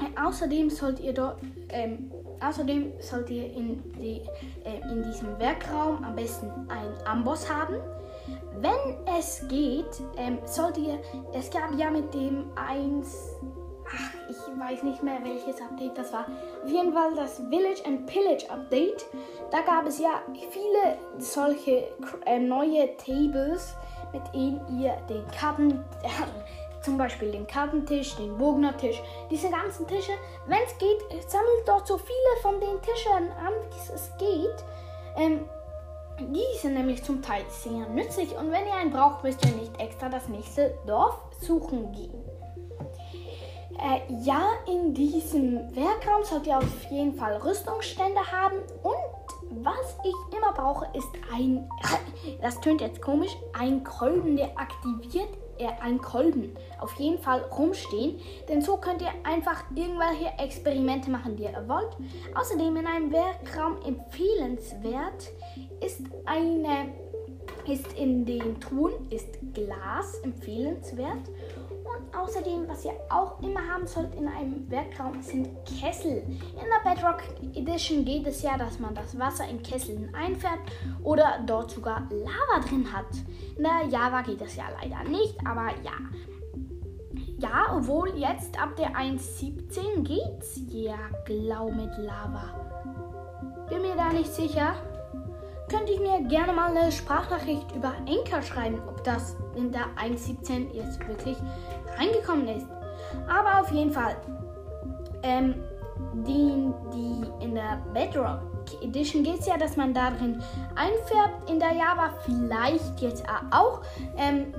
Äh, 0.00 0.20
außerdem 0.20 0.70
sollt 0.70 1.00
ihr 1.00 1.14
dort, 1.14 1.38
ähm, 1.68 2.10
außerdem 2.40 2.92
sollt 2.98 3.30
ihr 3.30 3.52
in, 3.52 3.82
die, 3.98 4.20
äh, 4.64 4.92
in 4.92 5.02
diesem 5.02 5.38
Werkraum 5.38 6.02
am 6.02 6.16
besten 6.16 6.50
einen 6.68 6.94
Amboss 7.06 7.50
haben. 7.50 7.76
Wenn 8.60 8.96
es 9.18 9.46
geht, 9.48 10.02
ähm, 10.16 10.38
sollt 10.46 10.78
ihr, 10.78 10.98
es 11.32 11.50
gab 11.50 11.76
ja 11.78 11.90
mit 11.90 12.12
dem 12.14 12.46
1 12.56 13.34
ach, 13.86 14.14
ich 14.28 14.60
weiß 14.60 14.82
nicht 14.82 15.02
mehr 15.02 15.18
welches 15.22 15.60
Update 15.60 15.96
das 15.96 16.12
war. 16.12 16.26
Auf 16.64 16.70
jeden 16.70 16.92
Fall 16.92 17.14
das 17.14 17.42
Village 17.50 17.82
and 17.86 18.06
Pillage 18.06 18.50
Update. 18.50 19.04
Da 19.54 19.60
gab 19.60 19.86
es 19.86 20.00
ja 20.00 20.20
viele 20.50 20.98
solche 21.18 21.86
äh, 22.26 22.40
neue 22.40 22.96
Tables, 22.96 23.76
mit 24.12 24.22
denen 24.34 24.80
ihr 24.80 24.96
den 25.08 25.24
Karten, 25.28 25.84
äh, 26.02 26.08
zum 26.82 26.98
Beispiel 26.98 27.30
den 27.30 27.46
Kartentisch, 27.46 28.16
den 28.16 28.36
Bognertisch, 28.36 29.00
diese 29.30 29.48
ganzen 29.50 29.86
Tische, 29.86 30.10
wenn 30.46 30.58
es 30.66 30.76
geht, 30.78 31.30
sammelt 31.30 31.68
dort 31.68 31.86
so 31.86 31.96
viele 31.96 32.42
von 32.42 32.58
den 32.58 32.82
Tischen 32.82 33.30
an, 33.30 33.52
wie 33.70 33.94
es 33.94 34.10
geht. 34.18 34.64
Ähm, 35.16 35.48
die 36.18 36.58
sind 36.58 36.74
nämlich 36.74 37.04
zum 37.04 37.22
Teil 37.22 37.44
sehr 37.48 37.88
nützlich 37.90 38.36
und 38.36 38.50
wenn 38.50 38.66
ihr 38.66 38.74
einen 38.74 38.90
braucht, 38.90 39.22
müsst 39.22 39.44
ihr 39.46 39.52
nicht 39.52 39.80
extra 39.80 40.08
das 40.08 40.26
nächste 40.26 40.76
Dorf 40.84 41.16
suchen 41.40 41.92
gehen. 41.92 42.24
Äh, 43.78 44.00
ja, 44.24 44.48
in 44.66 44.94
diesem 44.94 45.74
Werkraum 45.76 46.24
sollt 46.24 46.46
ihr 46.48 46.58
auf 46.58 46.90
jeden 46.90 47.14
Fall 47.14 47.36
Rüstungsstände 47.36 48.20
haben. 48.20 48.56
Und 48.82 49.23
was 49.62 49.96
ich 50.04 50.36
immer 50.36 50.52
brauche, 50.52 50.86
ist 50.96 51.10
ein, 51.32 51.68
das 52.42 52.60
tönt 52.60 52.80
jetzt 52.80 53.00
komisch, 53.00 53.36
ein 53.52 53.84
Kolben, 53.84 54.36
der 54.36 54.58
aktiviert 54.58 55.28
äh, 55.58 55.68
ein 55.80 56.00
Kolben 56.00 56.56
auf 56.80 56.94
jeden 56.94 57.18
Fall 57.18 57.40
rumstehen, 57.42 58.20
denn 58.48 58.60
so 58.60 58.76
könnt 58.76 59.02
ihr 59.02 59.12
einfach 59.22 59.64
irgendwelche 59.74 60.32
Experimente 60.38 61.10
machen, 61.10 61.36
die 61.36 61.44
ihr 61.44 61.64
wollt. 61.68 61.96
Außerdem 62.34 62.76
in 62.76 62.86
einem 62.86 63.12
Werkraum 63.12 63.76
empfehlenswert 63.82 65.30
ist 65.80 66.00
eine 66.24 66.92
ist 67.66 67.92
in 67.94 68.26
den 68.26 68.60
Truhen 68.60 69.10
ist 69.10 69.38
Glas 69.54 70.18
empfehlenswert 70.22 71.30
außerdem, 72.16 72.68
was 72.68 72.84
ihr 72.84 72.94
auch 73.10 73.40
immer 73.40 73.60
haben 73.60 73.86
sollt 73.86 74.14
in 74.14 74.28
einem 74.28 74.70
Werkraum, 74.70 75.20
sind 75.22 75.48
Kessel. 75.64 76.22
In 76.28 76.68
der 76.70 76.90
Bedrock 76.90 77.22
Edition 77.54 78.04
geht 78.04 78.26
es 78.26 78.42
ja, 78.42 78.56
dass 78.56 78.78
man 78.78 78.94
das 78.94 79.18
Wasser 79.18 79.48
in 79.48 79.62
Kesseln 79.62 80.14
einfärbt 80.14 80.70
oder 81.02 81.40
dort 81.46 81.70
sogar 81.70 82.02
Lava 82.10 82.66
drin 82.66 82.92
hat. 82.92 83.06
In 83.56 83.62
der 83.62 83.88
Java 83.88 84.22
geht 84.22 84.40
das 84.40 84.56
ja 84.56 84.64
leider 84.80 85.08
nicht, 85.08 85.36
aber 85.46 85.68
ja. 85.82 85.92
Ja, 87.38 87.76
obwohl 87.76 88.16
jetzt 88.16 88.60
ab 88.60 88.76
der 88.76 88.90
1.17 88.92 90.02
geht's 90.02 90.60
ja, 90.68 90.98
glau 91.24 91.70
mit 91.70 91.96
Lava. 91.98 93.66
Bin 93.68 93.82
mir 93.82 93.96
da 93.96 94.12
nicht 94.12 94.32
sicher 94.32 94.74
könnt 95.74 95.88
ihr 95.88 96.00
mir 96.00 96.28
gerne 96.28 96.52
mal 96.52 96.76
eine 96.76 96.92
Sprachnachricht 96.92 97.74
über 97.74 97.94
Anchor 98.06 98.42
schreiben, 98.42 98.80
ob 98.86 99.02
das 99.02 99.36
in 99.56 99.72
der 99.72 99.86
1.17 99.96 100.72
jetzt 100.72 101.06
wirklich 101.08 101.36
reingekommen 101.98 102.48
ist. 102.48 102.66
Aber 103.28 103.60
auf 103.60 103.70
jeden 103.70 103.92
Fall, 103.92 104.16
ähm, 105.22 105.54
die, 106.26 106.72
die 106.92 107.44
in 107.44 107.54
der 107.54 107.80
Bedrock 107.92 108.40
Edition 108.82 109.22
geht 109.22 109.40
es 109.40 109.46
ja, 109.46 109.56
dass 109.58 109.76
man 109.76 109.92
darin 109.92 110.42
einfärbt. 110.74 111.50
In 111.50 111.58
der 111.58 111.72
Java 111.72 112.10
vielleicht 112.24 113.00
jetzt 113.00 113.24
auch. 113.50 113.82
Ähm, 114.16 114.54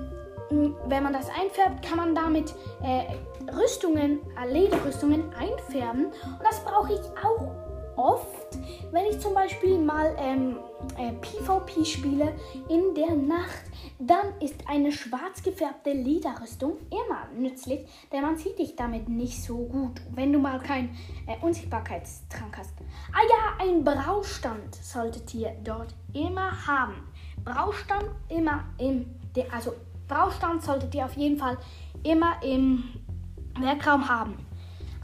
wenn 0.88 1.04
man 1.04 1.12
das 1.12 1.28
einfärbt, 1.30 1.84
kann 1.84 1.98
man 1.98 2.14
damit 2.14 2.54
äh, 2.84 3.16
Rüstungen, 3.52 4.20
äh, 4.40 4.52
Lederrüstungen 4.52 5.34
einfärben. 5.34 6.06
Und 6.06 6.44
das 6.44 6.60
brauche 6.64 6.94
ich 6.94 7.02
auch 7.24 7.52
oft, 7.98 8.58
wenn 8.92 9.06
ich 9.06 9.20
zum 9.20 9.34
Beispiel 9.34 9.78
mal 9.78 10.16
ähm, 10.20 10.58
äh, 10.98 11.12
PvP 11.14 11.86
spiele 11.86 12.34
in 12.70 12.94
der 12.96 13.16
Nacht, 13.16 13.64
dann 14.00 14.40
ist 14.40 14.56
eine 14.68 14.92
schwarz 14.92 15.42
gefärbte 15.42 15.92
Lederrüstung 15.92 16.78
immer 16.90 17.28
nützlich, 17.38 17.88
denn 18.12 18.22
man 18.22 18.38
sieht 18.38 18.60
dich 18.60 18.76
damit 18.76 19.08
nicht 19.08 19.42
so 19.42 19.58
gut, 19.58 20.02
wenn 20.14 20.34
du 20.34 20.40
mal 20.40 20.60
keinen 20.60 20.98
äh, 21.28 21.38
Unsichtbarkeitstrank 21.42 22.58
hast. 22.58 22.74
Ah 23.14 23.24
ja, 23.30 23.66
ein 23.66 23.84
Braustand 23.84 24.76
solltet 24.76 25.34
ihr 25.34 25.56
dort 25.64 25.96
immer 26.14 26.68
haben. 26.68 27.08
Braustand 27.44 28.10
immer 28.30 28.64
im, 28.80 29.06
also 29.52 29.74
Braustand 30.08 30.64
solltet 30.64 30.94
ihr 30.96 31.06
auf 31.06 31.16
jeden 31.16 31.38
Fall 31.38 31.58
immer 32.04 32.42
im 32.44 32.84
Werkraum 33.60 34.08
haben. 34.08 34.45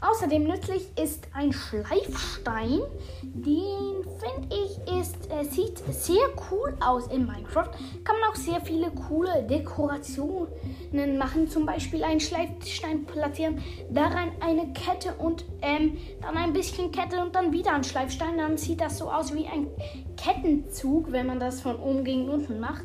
Außerdem 0.02 0.42
nützlich 0.42 0.88
ist 1.00 1.28
ein 1.32 1.52
Schleifstein. 1.52 2.80
Den 3.22 4.02
finde 4.18 4.48
ich 4.50 5.00
ist, 5.00 5.30
äh, 5.30 5.44
sieht 5.44 5.78
sehr 5.78 6.26
cool 6.50 6.76
aus 6.80 7.06
in 7.06 7.24
Minecraft. 7.24 7.70
Kann 8.02 8.16
man 8.20 8.30
auch 8.30 8.34
sehr 8.34 8.60
viele 8.60 8.90
coole 8.90 9.44
Dekorationen 9.44 11.18
machen. 11.18 11.46
Zum 11.46 11.66
Beispiel 11.66 12.02
einen 12.02 12.18
Schleifstein 12.18 13.06
platzieren, 13.06 13.62
daran 13.90 14.32
eine 14.40 14.72
Kette 14.72 15.14
und 15.14 15.44
ähm, 15.62 15.96
dann 16.20 16.36
ein 16.36 16.52
bisschen 16.52 16.90
Kette 16.90 17.22
und 17.22 17.36
dann 17.36 17.52
wieder 17.52 17.72
ein 17.72 17.84
Schleifstein. 17.84 18.38
Dann 18.38 18.56
sieht 18.56 18.80
das 18.80 18.98
so 18.98 19.08
aus 19.08 19.32
wie 19.32 19.46
ein 19.46 19.68
Kettenzug, 20.16 21.12
wenn 21.12 21.28
man 21.28 21.38
das 21.38 21.60
von 21.60 21.76
oben 21.76 22.02
gegen 22.02 22.28
unten 22.28 22.58
macht. 22.58 22.84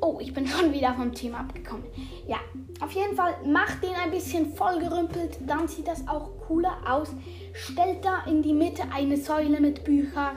Oh, 0.00 0.18
ich 0.20 0.32
bin 0.32 0.46
schon 0.46 0.72
wieder 0.72 0.94
vom 0.94 1.12
Thema 1.12 1.40
abgekommen. 1.40 1.84
Ja, 2.26 2.38
auf 2.80 2.92
jeden 2.92 3.16
Fall 3.16 3.34
macht 3.44 3.82
den 3.82 3.94
ein 3.94 4.10
bisschen 4.10 4.54
vollgerümpelt, 4.54 5.38
dann 5.46 5.66
sieht 5.66 5.88
das 5.88 6.06
auch 6.06 6.30
cooler 6.46 6.76
aus. 6.88 7.08
Stellt 7.52 8.04
da 8.04 8.22
in 8.26 8.40
die 8.40 8.52
Mitte 8.52 8.82
eine 8.94 9.16
Säule 9.16 9.60
mit 9.60 9.82
Bücher, 9.82 10.32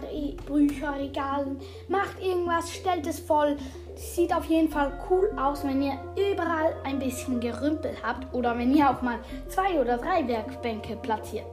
Bücherregalen, 0.48 1.60
macht 1.88 2.20
irgendwas, 2.20 2.72
stellt 2.72 3.06
es 3.06 3.20
voll. 3.20 3.58
sieht 3.96 4.36
auf 4.36 4.46
jeden 4.46 4.70
Fall 4.70 4.92
cool 5.10 5.32
aus, 5.38 5.64
wenn 5.64 5.84
ihr 5.84 5.94
überall 6.16 6.74
ein 6.84 6.98
bisschen 6.98 7.40
Gerümpel 7.40 7.92
habt 8.02 8.34
oder 8.34 8.58
wenn 8.58 8.74
ihr 8.74 8.90
auch 8.90 9.02
mal 9.04 9.20
zwei 9.48 9.80
oder 9.80 9.98
drei 9.98 10.28
Werkbänke 10.28 10.96
platziert. 10.96 11.46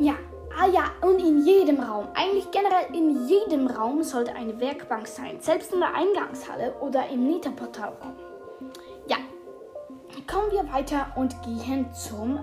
Ja, 0.00 0.14
ah 0.58 0.66
ja, 0.66 0.84
und 1.02 1.20
in 1.20 1.44
jedem 1.44 1.78
Raum, 1.78 2.08
eigentlich 2.14 2.50
generell 2.50 2.92
in 2.92 3.28
jedem 3.28 3.68
Raum 3.68 4.02
sollte 4.02 4.34
eine 4.34 4.58
Werkbank 4.58 5.06
sein, 5.06 5.38
selbst 5.40 5.72
in 5.72 5.80
der 5.80 5.94
Eingangshalle 5.94 6.74
oder 6.80 7.08
im 7.08 7.28
Neta-Portalraum. 7.28 8.29
Kommen 10.26 10.50
wir 10.50 10.72
weiter 10.72 11.06
und 11.16 11.42
gehen 11.42 11.92
zum 11.92 12.40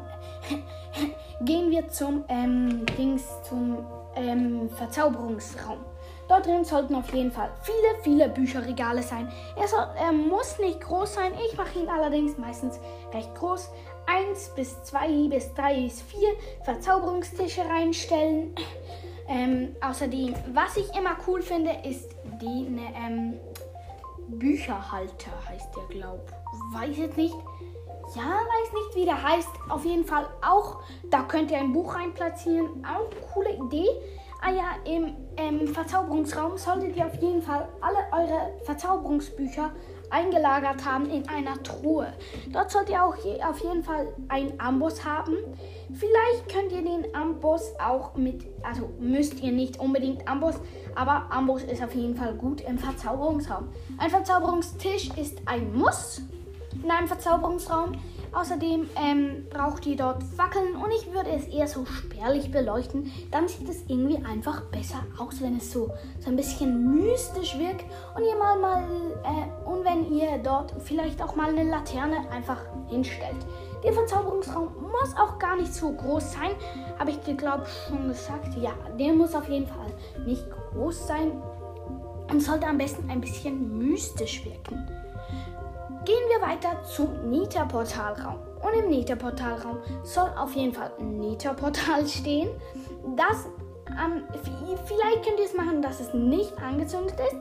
gehen 1.41 1.69
wir 1.69 1.87
zum 1.89 2.23
ähm, 2.29 2.85
Dings 2.97 3.23
zum 3.43 3.85
ähm, 4.15 4.69
Verzauberungsraum. 4.69 5.79
Dort 6.27 6.45
drin 6.45 6.65
sollten 6.65 6.95
auf 6.95 7.13
jeden 7.13 7.31
Fall 7.31 7.49
viele, 7.61 8.03
viele 8.03 8.29
Bücherregale 8.29 9.01
sein. 9.01 9.31
Er, 9.55 9.67
soll, 9.67 9.87
er 9.97 10.11
muss 10.11 10.59
nicht 10.59 10.81
groß 10.81 11.13
sein. 11.13 11.31
Ich 11.49 11.57
mache 11.57 11.79
ihn 11.79 11.87
allerdings 11.87 12.37
meistens 12.37 12.79
recht 13.13 13.33
groß. 13.35 13.69
1 14.07 14.49
bis 14.55 14.83
2 14.83 15.29
bis 15.29 15.53
3 15.53 15.83
bis 15.83 16.01
4 16.01 16.19
Verzauberungstische 16.63 17.61
reinstellen. 17.61 18.55
Ähm, 19.29 19.75
außerdem, 19.81 20.33
was 20.53 20.77
ich 20.77 20.89
immer 20.97 21.17
cool 21.27 21.41
finde, 21.41 21.71
ist 21.83 22.09
die 22.41 22.69
ne, 22.69 22.93
ähm, 22.95 23.33
Bücherhalter, 24.27 25.31
heißt 25.47 25.75
der, 25.75 25.83
glaub. 25.89 26.31
Weiß 26.73 26.97
jetzt 26.97 27.17
nicht. 27.17 27.35
Ja, 28.15 28.23
weiß 28.23 28.73
nicht, 28.73 28.95
wie 28.95 29.05
der 29.05 29.21
heißt. 29.21 29.49
Auf 29.69 29.83
jeden 29.83 30.05
Fall 30.05 30.27
auch, 30.41 30.81
da 31.09 31.23
könnt 31.23 31.51
ihr 31.51 31.57
ein 31.57 31.73
Buch 31.73 31.95
reinplatzieren. 31.95 32.85
Auch 32.85 33.33
coole 33.33 33.51
Idee. 33.51 33.87
Ah 34.41 34.51
ja, 34.51 34.75
im 34.85 35.15
ähm, 35.35 35.67
Verzauberungsraum 35.67 36.57
solltet 36.57 36.95
ihr 36.95 37.07
auf 37.07 37.15
jeden 37.15 37.41
Fall 37.41 37.67
alle 37.81 37.97
eure 38.11 38.53
Verzauberungsbücher 38.63 39.71
eingelagert 40.09 40.85
haben 40.85 41.09
in 41.09 41.27
einer 41.27 41.61
Truhe. 41.63 42.13
Dort 42.53 42.71
sollt 42.71 42.89
ihr 42.89 43.03
auch 43.03 43.15
je, 43.17 43.41
auf 43.43 43.59
jeden 43.59 43.83
Fall 43.83 44.07
einen 44.29 44.59
Amboss 44.59 45.03
haben. 45.03 45.35
Vielleicht 45.93 46.49
könnt 46.49 46.71
ihr 46.71 46.83
den 46.83 47.15
Amboss 47.15 47.73
auch 47.79 48.15
mit, 48.15 48.45
also 48.63 48.89
müsst 48.99 49.41
ihr 49.41 49.51
nicht 49.51 49.79
unbedingt 49.79 50.27
Amboss, 50.27 50.55
aber 50.95 51.31
Amboss 51.31 51.63
ist 51.63 51.81
auf 51.81 51.95
jeden 51.95 52.15
Fall 52.15 52.35
gut 52.35 52.61
im 52.61 52.77
Verzauberungsraum. 52.77 53.69
Ein 53.97 54.09
Verzauberungstisch 54.09 55.11
ist 55.17 55.41
ein 55.45 55.73
Muss 55.73 56.21
in 56.83 56.91
einem 56.91 57.07
Verzauberungsraum. 57.07 57.93
Außerdem 58.33 58.89
ähm, 58.95 59.45
braucht 59.49 59.85
ihr 59.85 59.95
dort 59.95 60.21
Fackeln 60.21 60.75
und 60.75 60.91
ich 60.91 61.11
würde 61.13 61.29
es 61.31 61.47
eher 61.47 61.67
so 61.67 61.85
spärlich 61.85 62.51
beleuchten. 62.51 63.11
Dann 63.31 63.47
sieht 63.47 63.69
es 63.69 63.83
irgendwie 63.87 64.23
einfach 64.23 64.61
besser 64.65 64.99
aus, 65.17 65.41
wenn 65.41 65.57
es 65.57 65.71
so, 65.71 65.89
so 66.19 66.29
ein 66.29 66.35
bisschen 66.35 66.93
mystisch 66.93 67.57
wirkt. 67.57 67.85
Und 68.15 68.25
ihr 68.25 68.37
mal 68.37 68.59
mal 68.59 68.83
äh, 69.23 69.67
und 69.67 69.85
wenn 69.85 70.11
ihr 70.13 70.37
dort 70.43 70.73
vielleicht 70.83 71.21
auch 71.21 71.35
mal 71.35 71.49
eine 71.49 71.63
Laterne 71.63 72.29
einfach 72.29 72.59
hinstellt. 72.89 73.45
Der 73.83 73.93
Verzauberungsraum 73.93 74.69
muss 74.81 75.15
auch 75.17 75.37
gar 75.37 75.55
nicht 75.55 75.73
so 75.73 75.91
groß 75.91 76.33
sein, 76.33 76.51
habe 76.97 77.11
ich 77.11 77.37
glaube 77.37 77.65
schon 77.65 78.07
gesagt. 78.07 78.55
Ja, 78.57 78.71
der 78.99 79.13
muss 79.13 79.35
auf 79.35 79.47
jeden 79.49 79.67
Fall 79.67 79.93
nicht 80.25 80.45
groß 80.73 81.07
sein 81.07 81.31
und 82.29 82.41
sollte 82.41 82.67
am 82.67 82.77
besten 82.77 83.09
ein 83.09 83.21
bisschen 83.21 83.77
mystisch 83.77 84.43
wirken. 84.45 84.87
Gehen 86.05 86.23
wir 86.29 86.47
weiter 86.47 86.83
zum 86.83 87.29
Nita-Portalraum. 87.29 88.39
Und 88.61 88.83
im 88.83 88.89
Nita-Portalraum 88.89 89.77
soll 90.03 90.29
auf 90.37 90.53
jeden 90.55 90.73
Fall 90.73 90.91
ein 90.99 91.19
Nita-Portal 91.19 92.07
stehen. 92.07 92.49
Das 93.15 93.45
ähm, 93.91 94.23
vielleicht 94.85 95.23
könnt 95.23 95.39
ihr 95.39 95.45
es 95.45 95.55
machen, 95.55 95.81
dass 95.81 95.99
es 95.99 96.13
nicht 96.13 96.57
angezündet 96.57 97.15
ist. 97.19 97.35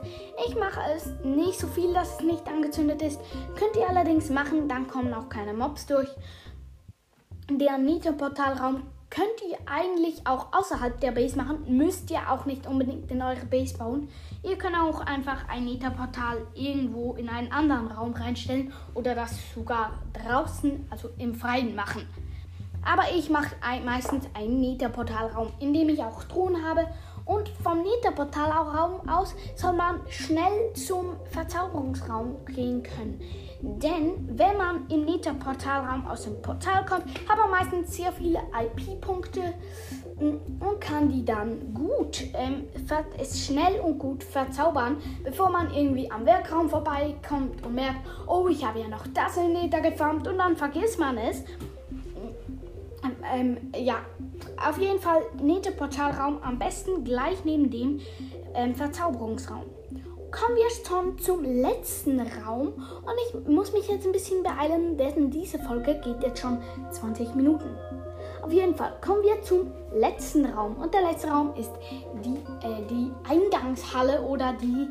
Ich 0.46 0.56
mache 0.56 0.80
es 0.94 1.06
nicht 1.24 1.58
so 1.58 1.66
viel, 1.66 1.92
dass 1.92 2.16
es 2.16 2.20
nicht 2.20 2.46
angezündet 2.46 3.02
ist. 3.02 3.20
Könnt 3.56 3.76
ihr 3.76 3.88
allerdings 3.88 4.30
machen, 4.30 4.68
dann 4.68 4.86
kommen 4.86 5.12
auch 5.14 5.28
keine 5.28 5.54
Mobs 5.54 5.86
durch. 5.86 6.08
Der 7.50 7.78
Nita-Portalraum 7.78 8.82
könnt 9.10 9.40
ihr 9.48 9.58
eigentlich 9.66 10.26
auch 10.26 10.52
außerhalb 10.52 11.00
der 11.00 11.12
Base 11.12 11.36
machen. 11.36 11.64
Müsst 11.68 12.10
ihr 12.10 12.30
auch 12.30 12.44
nicht 12.44 12.66
unbedingt 12.66 13.10
in 13.10 13.22
eure 13.22 13.46
Base 13.46 13.76
bauen. 13.78 14.08
Ihr 14.42 14.58
könnt 14.58 14.76
auch 14.76 15.00
einfach 15.00 15.48
ein 15.48 15.64
Nether-Portal 15.64 16.46
irgendwo 16.54 17.14
in 17.14 17.28
einen 17.28 17.52
anderen 17.52 17.88
Raum 17.88 18.14
reinstellen 18.14 18.72
oder 18.94 19.14
das 19.14 19.38
sogar 19.54 19.92
draußen, 20.12 20.86
also 20.90 21.10
im 21.18 21.34
Freien 21.34 21.74
machen. 21.74 22.06
Aber 22.86 23.02
ich 23.16 23.30
mache 23.30 23.56
meistens 23.84 24.26
einen 24.34 24.60
Nether-Portalraum, 24.60 25.52
in 25.58 25.72
dem 25.72 25.88
ich 25.88 26.02
auch 26.02 26.24
Thron 26.24 26.64
habe. 26.64 26.86
Und 27.24 27.48
vom 27.62 27.82
Nether-Portalraum 27.82 29.08
aus 29.08 29.34
soll 29.56 29.72
man 29.72 30.00
schnell 30.08 30.72
zum 30.74 31.16
Verzauberungsraum 31.32 32.44
gehen 32.46 32.84
können. 32.84 33.20
Denn 33.60 34.28
wenn 34.38 34.56
man 34.56 34.86
im 34.88 35.04
Neta-Portalraum 35.04 36.06
aus 36.06 36.22
dem 36.24 36.40
Portal 36.40 36.84
kommt, 36.84 37.06
hat 37.28 37.36
man 37.36 37.50
meistens 37.50 37.96
sehr 37.96 38.12
viele 38.12 38.38
IP-Punkte 38.38 39.54
mm, 40.20 40.62
und 40.62 40.80
kann 40.80 41.08
die 41.08 41.24
dann 41.24 41.74
gut, 41.74 42.22
ähm, 42.34 42.68
es 43.18 43.44
schnell 43.44 43.80
und 43.80 43.98
gut 43.98 44.22
verzaubern, 44.22 44.98
bevor 45.24 45.50
man 45.50 45.72
irgendwie 45.74 46.10
am 46.10 46.26
Werkraum 46.26 46.68
vorbeikommt 46.68 47.64
und 47.66 47.74
merkt, 47.74 48.06
oh, 48.26 48.46
ich 48.48 48.64
habe 48.64 48.80
ja 48.80 48.88
noch 48.88 49.06
das 49.08 49.36
in 49.38 49.54
Neta 49.54 49.80
gefarmt 49.80 50.28
und 50.28 50.38
dann 50.38 50.56
vergisst 50.56 51.00
man 51.00 51.16
es. 51.18 51.42
Ähm, 53.32 53.72
ja, 53.76 53.96
auf 54.66 54.78
jeden 54.78 55.00
Fall 55.00 55.22
Neta-Portalraum 55.42 56.42
am 56.42 56.58
besten 56.58 57.04
gleich 57.04 57.44
neben 57.44 57.70
dem 57.70 58.00
ähm, 58.54 58.74
Verzauberungsraum 58.74 59.64
kommen 60.30 60.56
wir 60.56 60.68
schon 60.84 61.18
zum 61.18 61.42
letzten 61.42 62.20
Raum 62.20 62.68
und 62.68 63.14
ich 63.26 63.48
muss 63.48 63.72
mich 63.72 63.88
jetzt 63.88 64.06
ein 64.06 64.12
bisschen 64.12 64.42
beeilen, 64.42 64.96
denn 64.98 65.30
diese 65.30 65.58
Folge 65.58 65.98
geht 66.04 66.22
jetzt 66.22 66.40
schon 66.40 66.58
20 66.90 67.34
Minuten. 67.34 67.70
Auf 68.42 68.52
jeden 68.52 68.74
Fall 68.74 68.92
kommen 69.00 69.22
wir 69.22 69.40
zum 69.42 69.72
letzten 69.94 70.44
Raum 70.46 70.76
und 70.76 70.92
der 70.92 71.02
letzte 71.02 71.28
Raum 71.28 71.54
ist 71.56 71.72
die, 72.24 72.36
äh, 72.66 72.82
die 72.90 73.10
Eingangshalle 73.28 74.22
oder 74.22 74.52
die, 74.60 74.88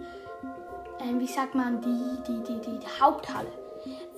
äh, 0.99 1.19
wie 1.19 1.28
sagt 1.28 1.54
man, 1.54 1.80
die, 1.80 2.23
die, 2.28 2.43
die, 2.43 2.62
die 2.62 3.01
Haupthalle. 3.01 3.64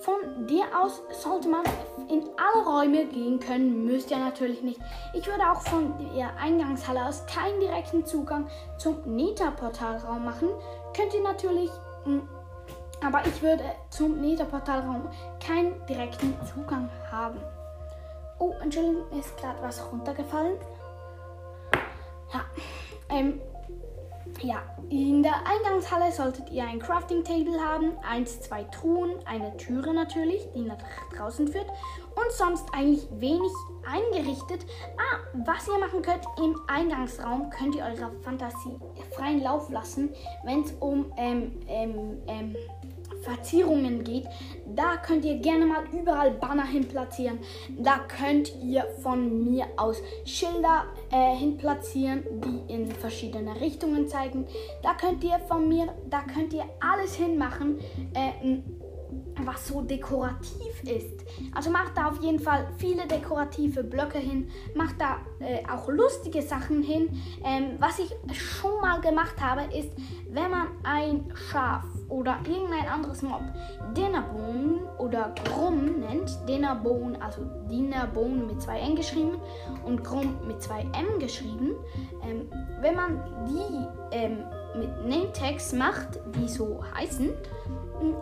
Von 0.00 0.46
dir 0.46 0.64
aus 0.80 1.02
sollte 1.10 1.48
man 1.48 1.64
in 2.08 2.22
alle 2.36 2.64
Räume 2.64 3.06
gehen 3.06 3.40
können, 3.40 3.84
müsst 3.84 4.10
ihr 4.10 4.18
natürlich 4.18 4.62
nicht. 4.62 4.80
Ich 5.12 5.26
würde 5.26 5.42
auch 5.50 5.60
von 5.62 5.92
der 6.14 6.36
Eingangshalle 6.36 7.04
aus 7.04 7.26
keinen 7.26 7.58
direkten 7.58 8.06
Zugang 8.06 8.48
zum 8.76 9.00
Neta-Portalraum 9.04 10.24
machen. 10.24 10.50
Könnt 10.96 11.14
ihr 11.14 11.22
natürlich, 11.22 11.70
hm, 12.04 12.28
aber 13.04 13.26
ich 13.26 13.42
würde 13.42 13.64
zum 13.90 14.20
Neta-Portalraum 14.20 15.08
keinen 15.44 15.84
direkten 15.86 16.34
Zugang 16.46 16.88
haben. 17.10 17.40
Oh, 18.38 18.54
Entschuldigung, 18.62 19.02
mir 19.10 19.18
ist 19.18 19.36
gerade 19.36 19.60
was 19.62 19.84
runtergefallen. 19.90 20.58
Ja, 22.32 22.44
ähm, 23.08 23.40
ja, 24.42 24.62
in 24.90 25.22
der 25.22 25.34
Eingangshalle 25.46 26.12
solltet 26.12 26.50
ihr 26.50 26.64
ein 26.64 26.78
Crafting 26.78 27.24
Table 27.24 27.58
haben, 27.60 27.92
eins, 28.08 28.40
zwei 28.40 28.64
Truhen, 28.64 29.10
eine 29.26 29.56
Türe 29.56 29.92
natürlich, 29.92 30.48
die 30.54 30.62
nach 30.62 30.78
draußen 31.14 31.48
führt 31.48 31.66
und 31.66 32.32
sonst 32.32 32.64
eigentlich 32.72 33.06
wenig 33.12 33.52
eingerichtet. 33.86 34.64
Ah, 34.96 35.18
was 35.44 35.68
ihr 35.68 35.78
machen 35.78 36.02
könnt 36.02 36.24
im 36.38 36.56
Eingangsraum, 36.68 37.50
könnt 37.50 37.74
ihr 37.74 37.84
eurer 37.84 38.12
Fantasie 38.22 38.78
freien 39.16 39.42
Lauf 39.42 39.70
lassen, 39.70 40.10
wenn 40.44 40.62
es 40.62 40.72
um 40.80 41.12
ähm, 41.16 41.52
ähm, 41.66 42.18
ähm, 42.26 42.56
Verzierungen 43.22 44.04
geht, 44.04 44.26
da 44.74 44.96
könnt 44.96 45.24
ihr 45.24 45.38
gerne 45.38 45.66
mal 45.66 45.84
überall 45.92 46.30
Banner 46.30 46.66
hin 46.66 46.86
platzieren. 46.86 47.38
Da 47.78 47.98
könnt 47.98 48.52
ihr 48.62 48.84
von 49.02 49.44
mir 49.44 49.66
aus 49.76 49.96
Schilder 50.24 50.84
äh, 51.10 51.34
hin 51.36 51.56
platzieren, 51.56 52.24
die 52.44 52.72
in 52.72 52.90
verschiedene 52.90 53.60
Richtungen 53.60 54.08
zeigen. 54.08 54.46
Da 54.82 54.94
könnt 54.94 55.24
ihr 55.24 55.38
von 55.48 55.68
mir, 55.68 55.94
da 56.08 56.22
könnt 56.22 56.52
ihr 56.52 56.64
alles 56.80 57.14
hinmachen. 57.14 57.78
Äh, 58.14 58.58
was 59.44 59.68
so 59.68 59.82
dekorativ 59.82 60.82
ist. 60.82 61.24
Also 61.54 61.70
macht 61.70 61.96
da 61.96 62.08
auf 62.08 62.20
jeden 62.22 62.38
Fall 62.38 62.68
viele 62.78 63.06
dekorative 63.06 63.84
Blöcke 63.84 64.18
hin, 64.18 64.50
macht 64.74 65.00
da 65.00 65.18
äh, 65.40 65.66
auch 65.68 65.88
lustige 65.88 66.42
Sachen 66.42 66.82
hin. 66.82 67.08
Ähm, 67.44 67.76
was 67.78 67.98
ich 67.98 68.10
schon 68.36 68.80
mal 68.80 69.00
gemacht 69.00 69.40
habe, 69.40 69.62
ist, 69.74 69.90
wenn 70.30 70.50
man 70.50 70.68
ein 70.82 71.32
Schaf 71.50 71.84
oder 72.08 72.38
irgendein 72.44 72.88
anderes 72.88 73.22
Mob. 73.22 73.42
Dinnerbone 73.96 74.80
oder 74.98 75.34
Grumm 75.44 76.00
nennt, 76.00 76.38
Dinnerbone, 76.48 77.20
also 77.20 77.42
Dinnerbone 77.70 78.44
mit 78.44 78.62
zwei 78.62 78.80
N 78.80 78.96
geschrieben 78.96 79.40
und 79.84 80.02
Grumm 80.04 80.36
mit 80.46 80.62
zwei 80.62 80.80
M 80.80 81.18
geschrieben, 81.18 81.74
ähm, 82.26 82.48
wenn 82.80 82.96
man 82.96 83.22
die 83.46 84.16
ähm, 84.16 84.38
mit 84.78 85.06
Name-Tags 85.08 85.72
macht, 85.72 86.20
die 86.34 86.48
so 86.48 86.80
heißen, 86.94 87.30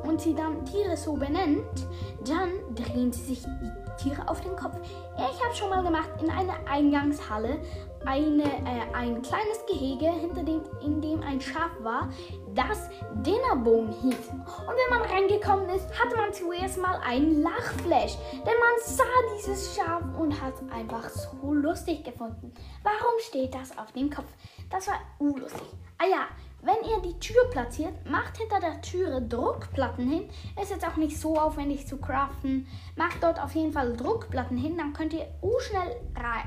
und 0.04 0.20
sie 0.20 0.34
dann 0.34 0.64
Tiere 0.64 0.96
so 0.96 1.14
benennt, 1.14 1.86
dann 2.26 2.48
drehen 2.74 3.12
sie 3.12 3.34
sich 3.34 3.42
die 3.42 3.85
Tiere 3.96 4.28
auf 4.28 4.40
den 4.40 4.56
Kopf. 4.56 4.76
Ich 5.16 5.44
habe 5.44 5.54
schon 5.54 5.70
mal 5.70 5.82
gemacht 5.82 6.08
in 6.22 6.30
einer 6.30 6.56
Eingangshalle. 6.68 7.58
eine, 8.04 8.44
äh, 8.44 8.94
ein 8.94 9.20
kleines 9.20 9.66
Gehege, 9.66 10.06
hinter 10.06 10.44
dem, 10.44 10.62
in 10.80 11.00
dem 11.00 11.22
ein 11.22 11.40
Schaf 11.40 11.70
war, 11.80 12.08
das 12.54 12.88
Dinnerbone 13.14 13.92
hieß. 14.00 14.28
Und 14.28 14.74
wenn 14.76 14.98
man 14.98 15.10
reingekommen 15.10 15.68
ist, 15.70 15.88
hatte 16.00 16.16
man 16.16 16.32
zuerst 16.32 16.78
mal 16.80 17.00
einen 17.04 17.42
Lachflash, 17.42 18.16
denn 18.32 18.54
man 18.60 18.78
sah 18.84 19.02
dieses 19.36 19.74
Schaf 19.74 20.02
und 20.16 20.40
hat 20.40 20.54
es 20.54 20.72
einfach 20.72 21.08
so 21.08 21.52
lustig 21.52 22.04
gefunden. 22.04 22.54
Warum 22.84 23.18
steht 23.18 23.52
das 23.54 23.76
auf 23.76 23.90
dem 23.90 24.08
Kopf? 24.08 24.28
Das 24.70 24.86
war 24.86 25.00
unlustig. 25.18 25.66
Ah 25.98 26.06
ja, 26.08 26.26
wenn 26.66 26.90
ihr 26.90 27.00
die 27.00 27.18
Tür 27.20 27.48
platziert, 27.50 27.94
macht 28.10 28.36
hinter 28.36 28.60
der 28.60 28.80
Türe 28.82 29.22
Druckplatten 29.22 30.08
hin. 30.08 30.28
Ist 30.60 30.70
jetzt 30.70 30.86
auch 30.86 30.96
nicht 30.96 31.18
so 31.18 31.38
aufwendig 31.38 31.86
zu 31.86 31.98
craften. 31.98 32.66
Macht 32.96 33.22
dort 33.22 33.40
auf 33.42 33.54
jeden 33.54 33.72
Fall 33.72 33.96
Druckplatten 33.96 34.56
hin, 34.56 34.76
dann 34.76 34.92
könnt 34.92 35.12
ihr 35.12 35.26
schnell 35.60 35.96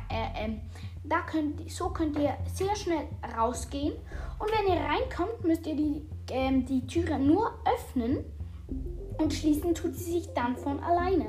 äh, 0.09 0.45
äh, 0.45 0.57
da 1.03 1.21
könnt, 1.21 1.69
so 1.71 1.89
könnt 1.89 2.17
ihr 2.17 2.37
sehr 2.53 2.75
schnell 2.75 3.07
rausgehen. 3.37 3.93
Und 4.37 4.49
wenn 4.51 4.73
ihr 4.73 4.81
reinkommt, 4.81 5.43
müsst 5.43 5.65
ihr 5.65 5.75
die, 5.75 6.05
äh, 6.31 6.61
die 6.61 6.85
Türe 6.85 7.19
nur 7.19 7.53
öffnen 7.65 8.23
und 9.17 9.33
schließen 9.33 9.73
tut 9.73 9.95
sie 9.95 10.11
sich 10.19 10.33
dann 10.33 10.55
von 10.55 10.79
alleine. 10.81 11.27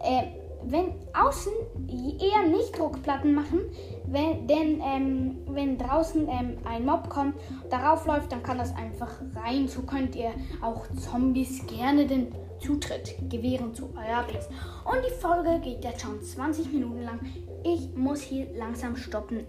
Äh, 0.00 0.41
wenn 0.66 0.92
außen 1.12 1.52
eher 1.88 2.48
nicht 2.48 2.78
Druckplatten 2.78 3.34
machen, 3.34 3.60
wenn, 4.06 4.46
denn 4.46 4.80
ähm, 4.84 5.38
wenn 5.48 5.78
draußen 5.78 6.28
ähm, 6.28 6.58
ein 6.64 6.84
Mob 6.84 7.08
kommt, 7.08 7.34
darauf 7.70 8.06
läuft, 8.06 8.32
dann 8.32 8.42
kann 8.42 8.58
das 8.58 8.74
einfach 8.76 9.10
rein. 9.34 9.68
So 9.68 9.82
könnt 9.82 10.14
ihr 10.16 10.30
auch 10.60 10.86
Zombies 10.96 11.66
gerne 11.66 12.06
den 12.06 12.32
Zutritt 12.60 13.16
gewähren 13.28 13.74
zu 13.74 13.90
eurer 13.96 14.24
Base. 14.24 14.48
Und 14.84 15.04
die 15.06 15.20
Folge 15.20 15.60
geht 15.60 15.84
jetzt 15.84 16.02
schon 16.02 16.22
20 16.22 16.72
Minuten 16.72 17.02
lang. 17.02 17.20
Ich 17.64 17.94
muss 17.94 18.20
hier 18.20 18.46
langsam 18.56 18.96
stoppen. 18.96 19.40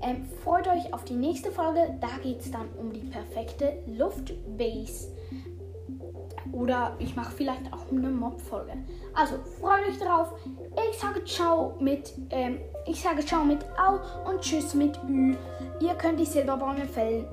Ähm, 0.00 0.24
freut 0.42 0.68
euch 0.68 0.92
auf 0.92 1.04
die 1.04 1.14
nächste 1.14 1.50
Folge. 1.50 1.98
Da 2.00 2.08
geht 2.22 2.40
es 2.40 2.50
dann 2.50 2.68
um 2.78 2.92
die 2.92 3.00
perfekte 3.00 3.82
Luftbase. 3.86 5.08
Oder 6.52 6.94
ich 6.98 7.16
mache 7.16 7.32
vielleicht 7.32 7.72
auch 7.72 7.90
eine 7.90 8.10
Mob-Folge. 8.10 8.72
Also 9.14 9.36
freut 9.60 9.88
euch 9.88 9.98
drauf. 9.98 10.32
Ich 10.90 10.98
sage 10.98 11.24
ciao 11.24 11.74
mit, 11.80 12.12
ähm, 12.30 12.60
ich 12.86 13.00
sage 13.00 13.24
ciao 13.24 13.42
mit 13.44 13.64
Au 13.78 13.98
und 14.28 14.40
tschüss 14.40 14.74
mit 14.74 14.98
Ü. 15.08 15.34
Ihr 15.80 15.94
könnt 15.94 16.20
die 16.20 16.26
Silberbäume 16.26 16.86
fällen. 16.86 17.26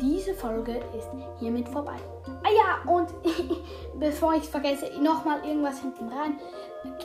Diese 0.00 0.34
Folge 0.34 0.80
ist 0.96 1.08
hiermit 1.38 1.68
vorbei. 1.68 1.96
Ah 2.44 2.50
ja, 2.50 2.90
und 2.90 3.08
bevor 3.98 4.34
ich 4.34 4.44
es 4.44 4.48
vergesse, 4.48 4.90
nochmal 5.00 5.44
irgendwas 5.44 5.80
hinten 5.80 6.08
rein. 6.08 6.38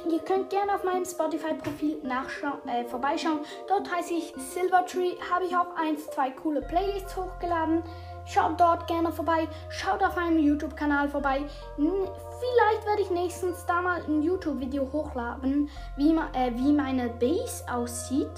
Ihr 0.09 0.19
könnt 0.19 0.49
gerne 0.49 0.73
auf 0.73 0.83
meinem 0.83 1.05
Spotify-Profil 1.05 2.01
äh, 2.03 2.83
vorbeischauen. 2.85 3.39
Dort 3.67 3.93
heiße 3.93 4.13
ich 4.13 4.33
Silvertree. 4.37 5.15
Habe 5.31 5.45
ich 5.45 5.55
auch 5.55 5.75
eins, 5.75 6.09
zwei 6.09 6.31
coole 6.31 6.61
Playlists 6.61 7.15
hochgeladen. 7.15 7.83
Schaut 8.27 8.59
dort 8.59 8.87
gerne 8.87 9.11
vorbei. 9.11 9.47
Schaut 9.69 10.03
auf 10.03 10.15
meinem 10.15 10.39
YouTube-Kanal 10.39 11.09
vorbei. 11.09 11.41
Vielleicht 11.77 12.85
werde 12.85 13.01
ich 13.01 13.09
nächstens 13.09 13.65
da 13.65 13.81
mal 13.81 14.03
ein 14.03 14.21
YouTube-Video 14.21 14.91
hochladen, 14.91 15.69
wie, 15.95 16.11
äh, 16.11 16.51
wie 16.55 16.73
meine 16.73 17.09
Base 17.09 17.63
aussieht. 17.71 18.29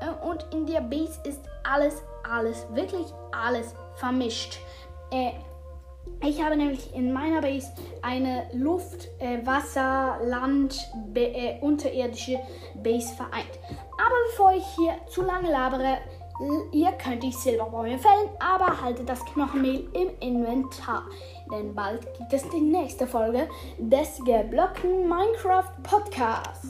Äh, 0.00 0.26
und 0.26 0.46
in 0.52 0.66
der 0.66 0.82
Base 0.82 1.20
ist 1.24 1.40
alles, 1.64 2.02
alles, 2.28 2.66
wirklich 2.74 3.06
alles 3.32 3.74
vermischt. 3.94 4.58
Äh, 5.10 5.32
ich 6.22 6.42
habe 6.42 6.56
nämlich 6.56 6.94
in 6.94 7.12
meiner 7.12 7.40
Base 7.40 7.72
eine 8.02 8.46
Luft-, 8.52 9.08
äh, 9.20 9.44
Wasser-, 9.46 10.18
Land-, 10.22 10.76
äh, 11.14 11.58
unterirdische 11.60 12.38
Base 12.82 13.14
vereint. 13.14 13.58
Aber 13.94 14.16
bevor 14.30 14.52
ich 14.52 14.66
hier 14.76 14.94
zu 15.08 15.22
lange 15.22 15.50
labere, 15.50 15.98
Ihr 16.72 16.92
könnt 16.92 17.22
die 17.22 17.32
Silberbäume 17.32 17.98
fällen, 17.98 18.30
aber 18.38 18.80
haltet 18.80 19.08
das 19.08 19.22
Knochenmehl 19.26 19.86
im 19.92 20.08
Inventar. 20.20 21.02
Denn 21.52 21.74
bald 21.74 22.00
gibt 22.16 22.32
es 22.32 22.48
die 22.48 22.60
nächste 22.60 23.06
Folge 23.06 23.46
des 23.78 24.18
geblockten 24.24 25.06
Minecraft 25.06 25.70
Podcasts. 25.82 26.68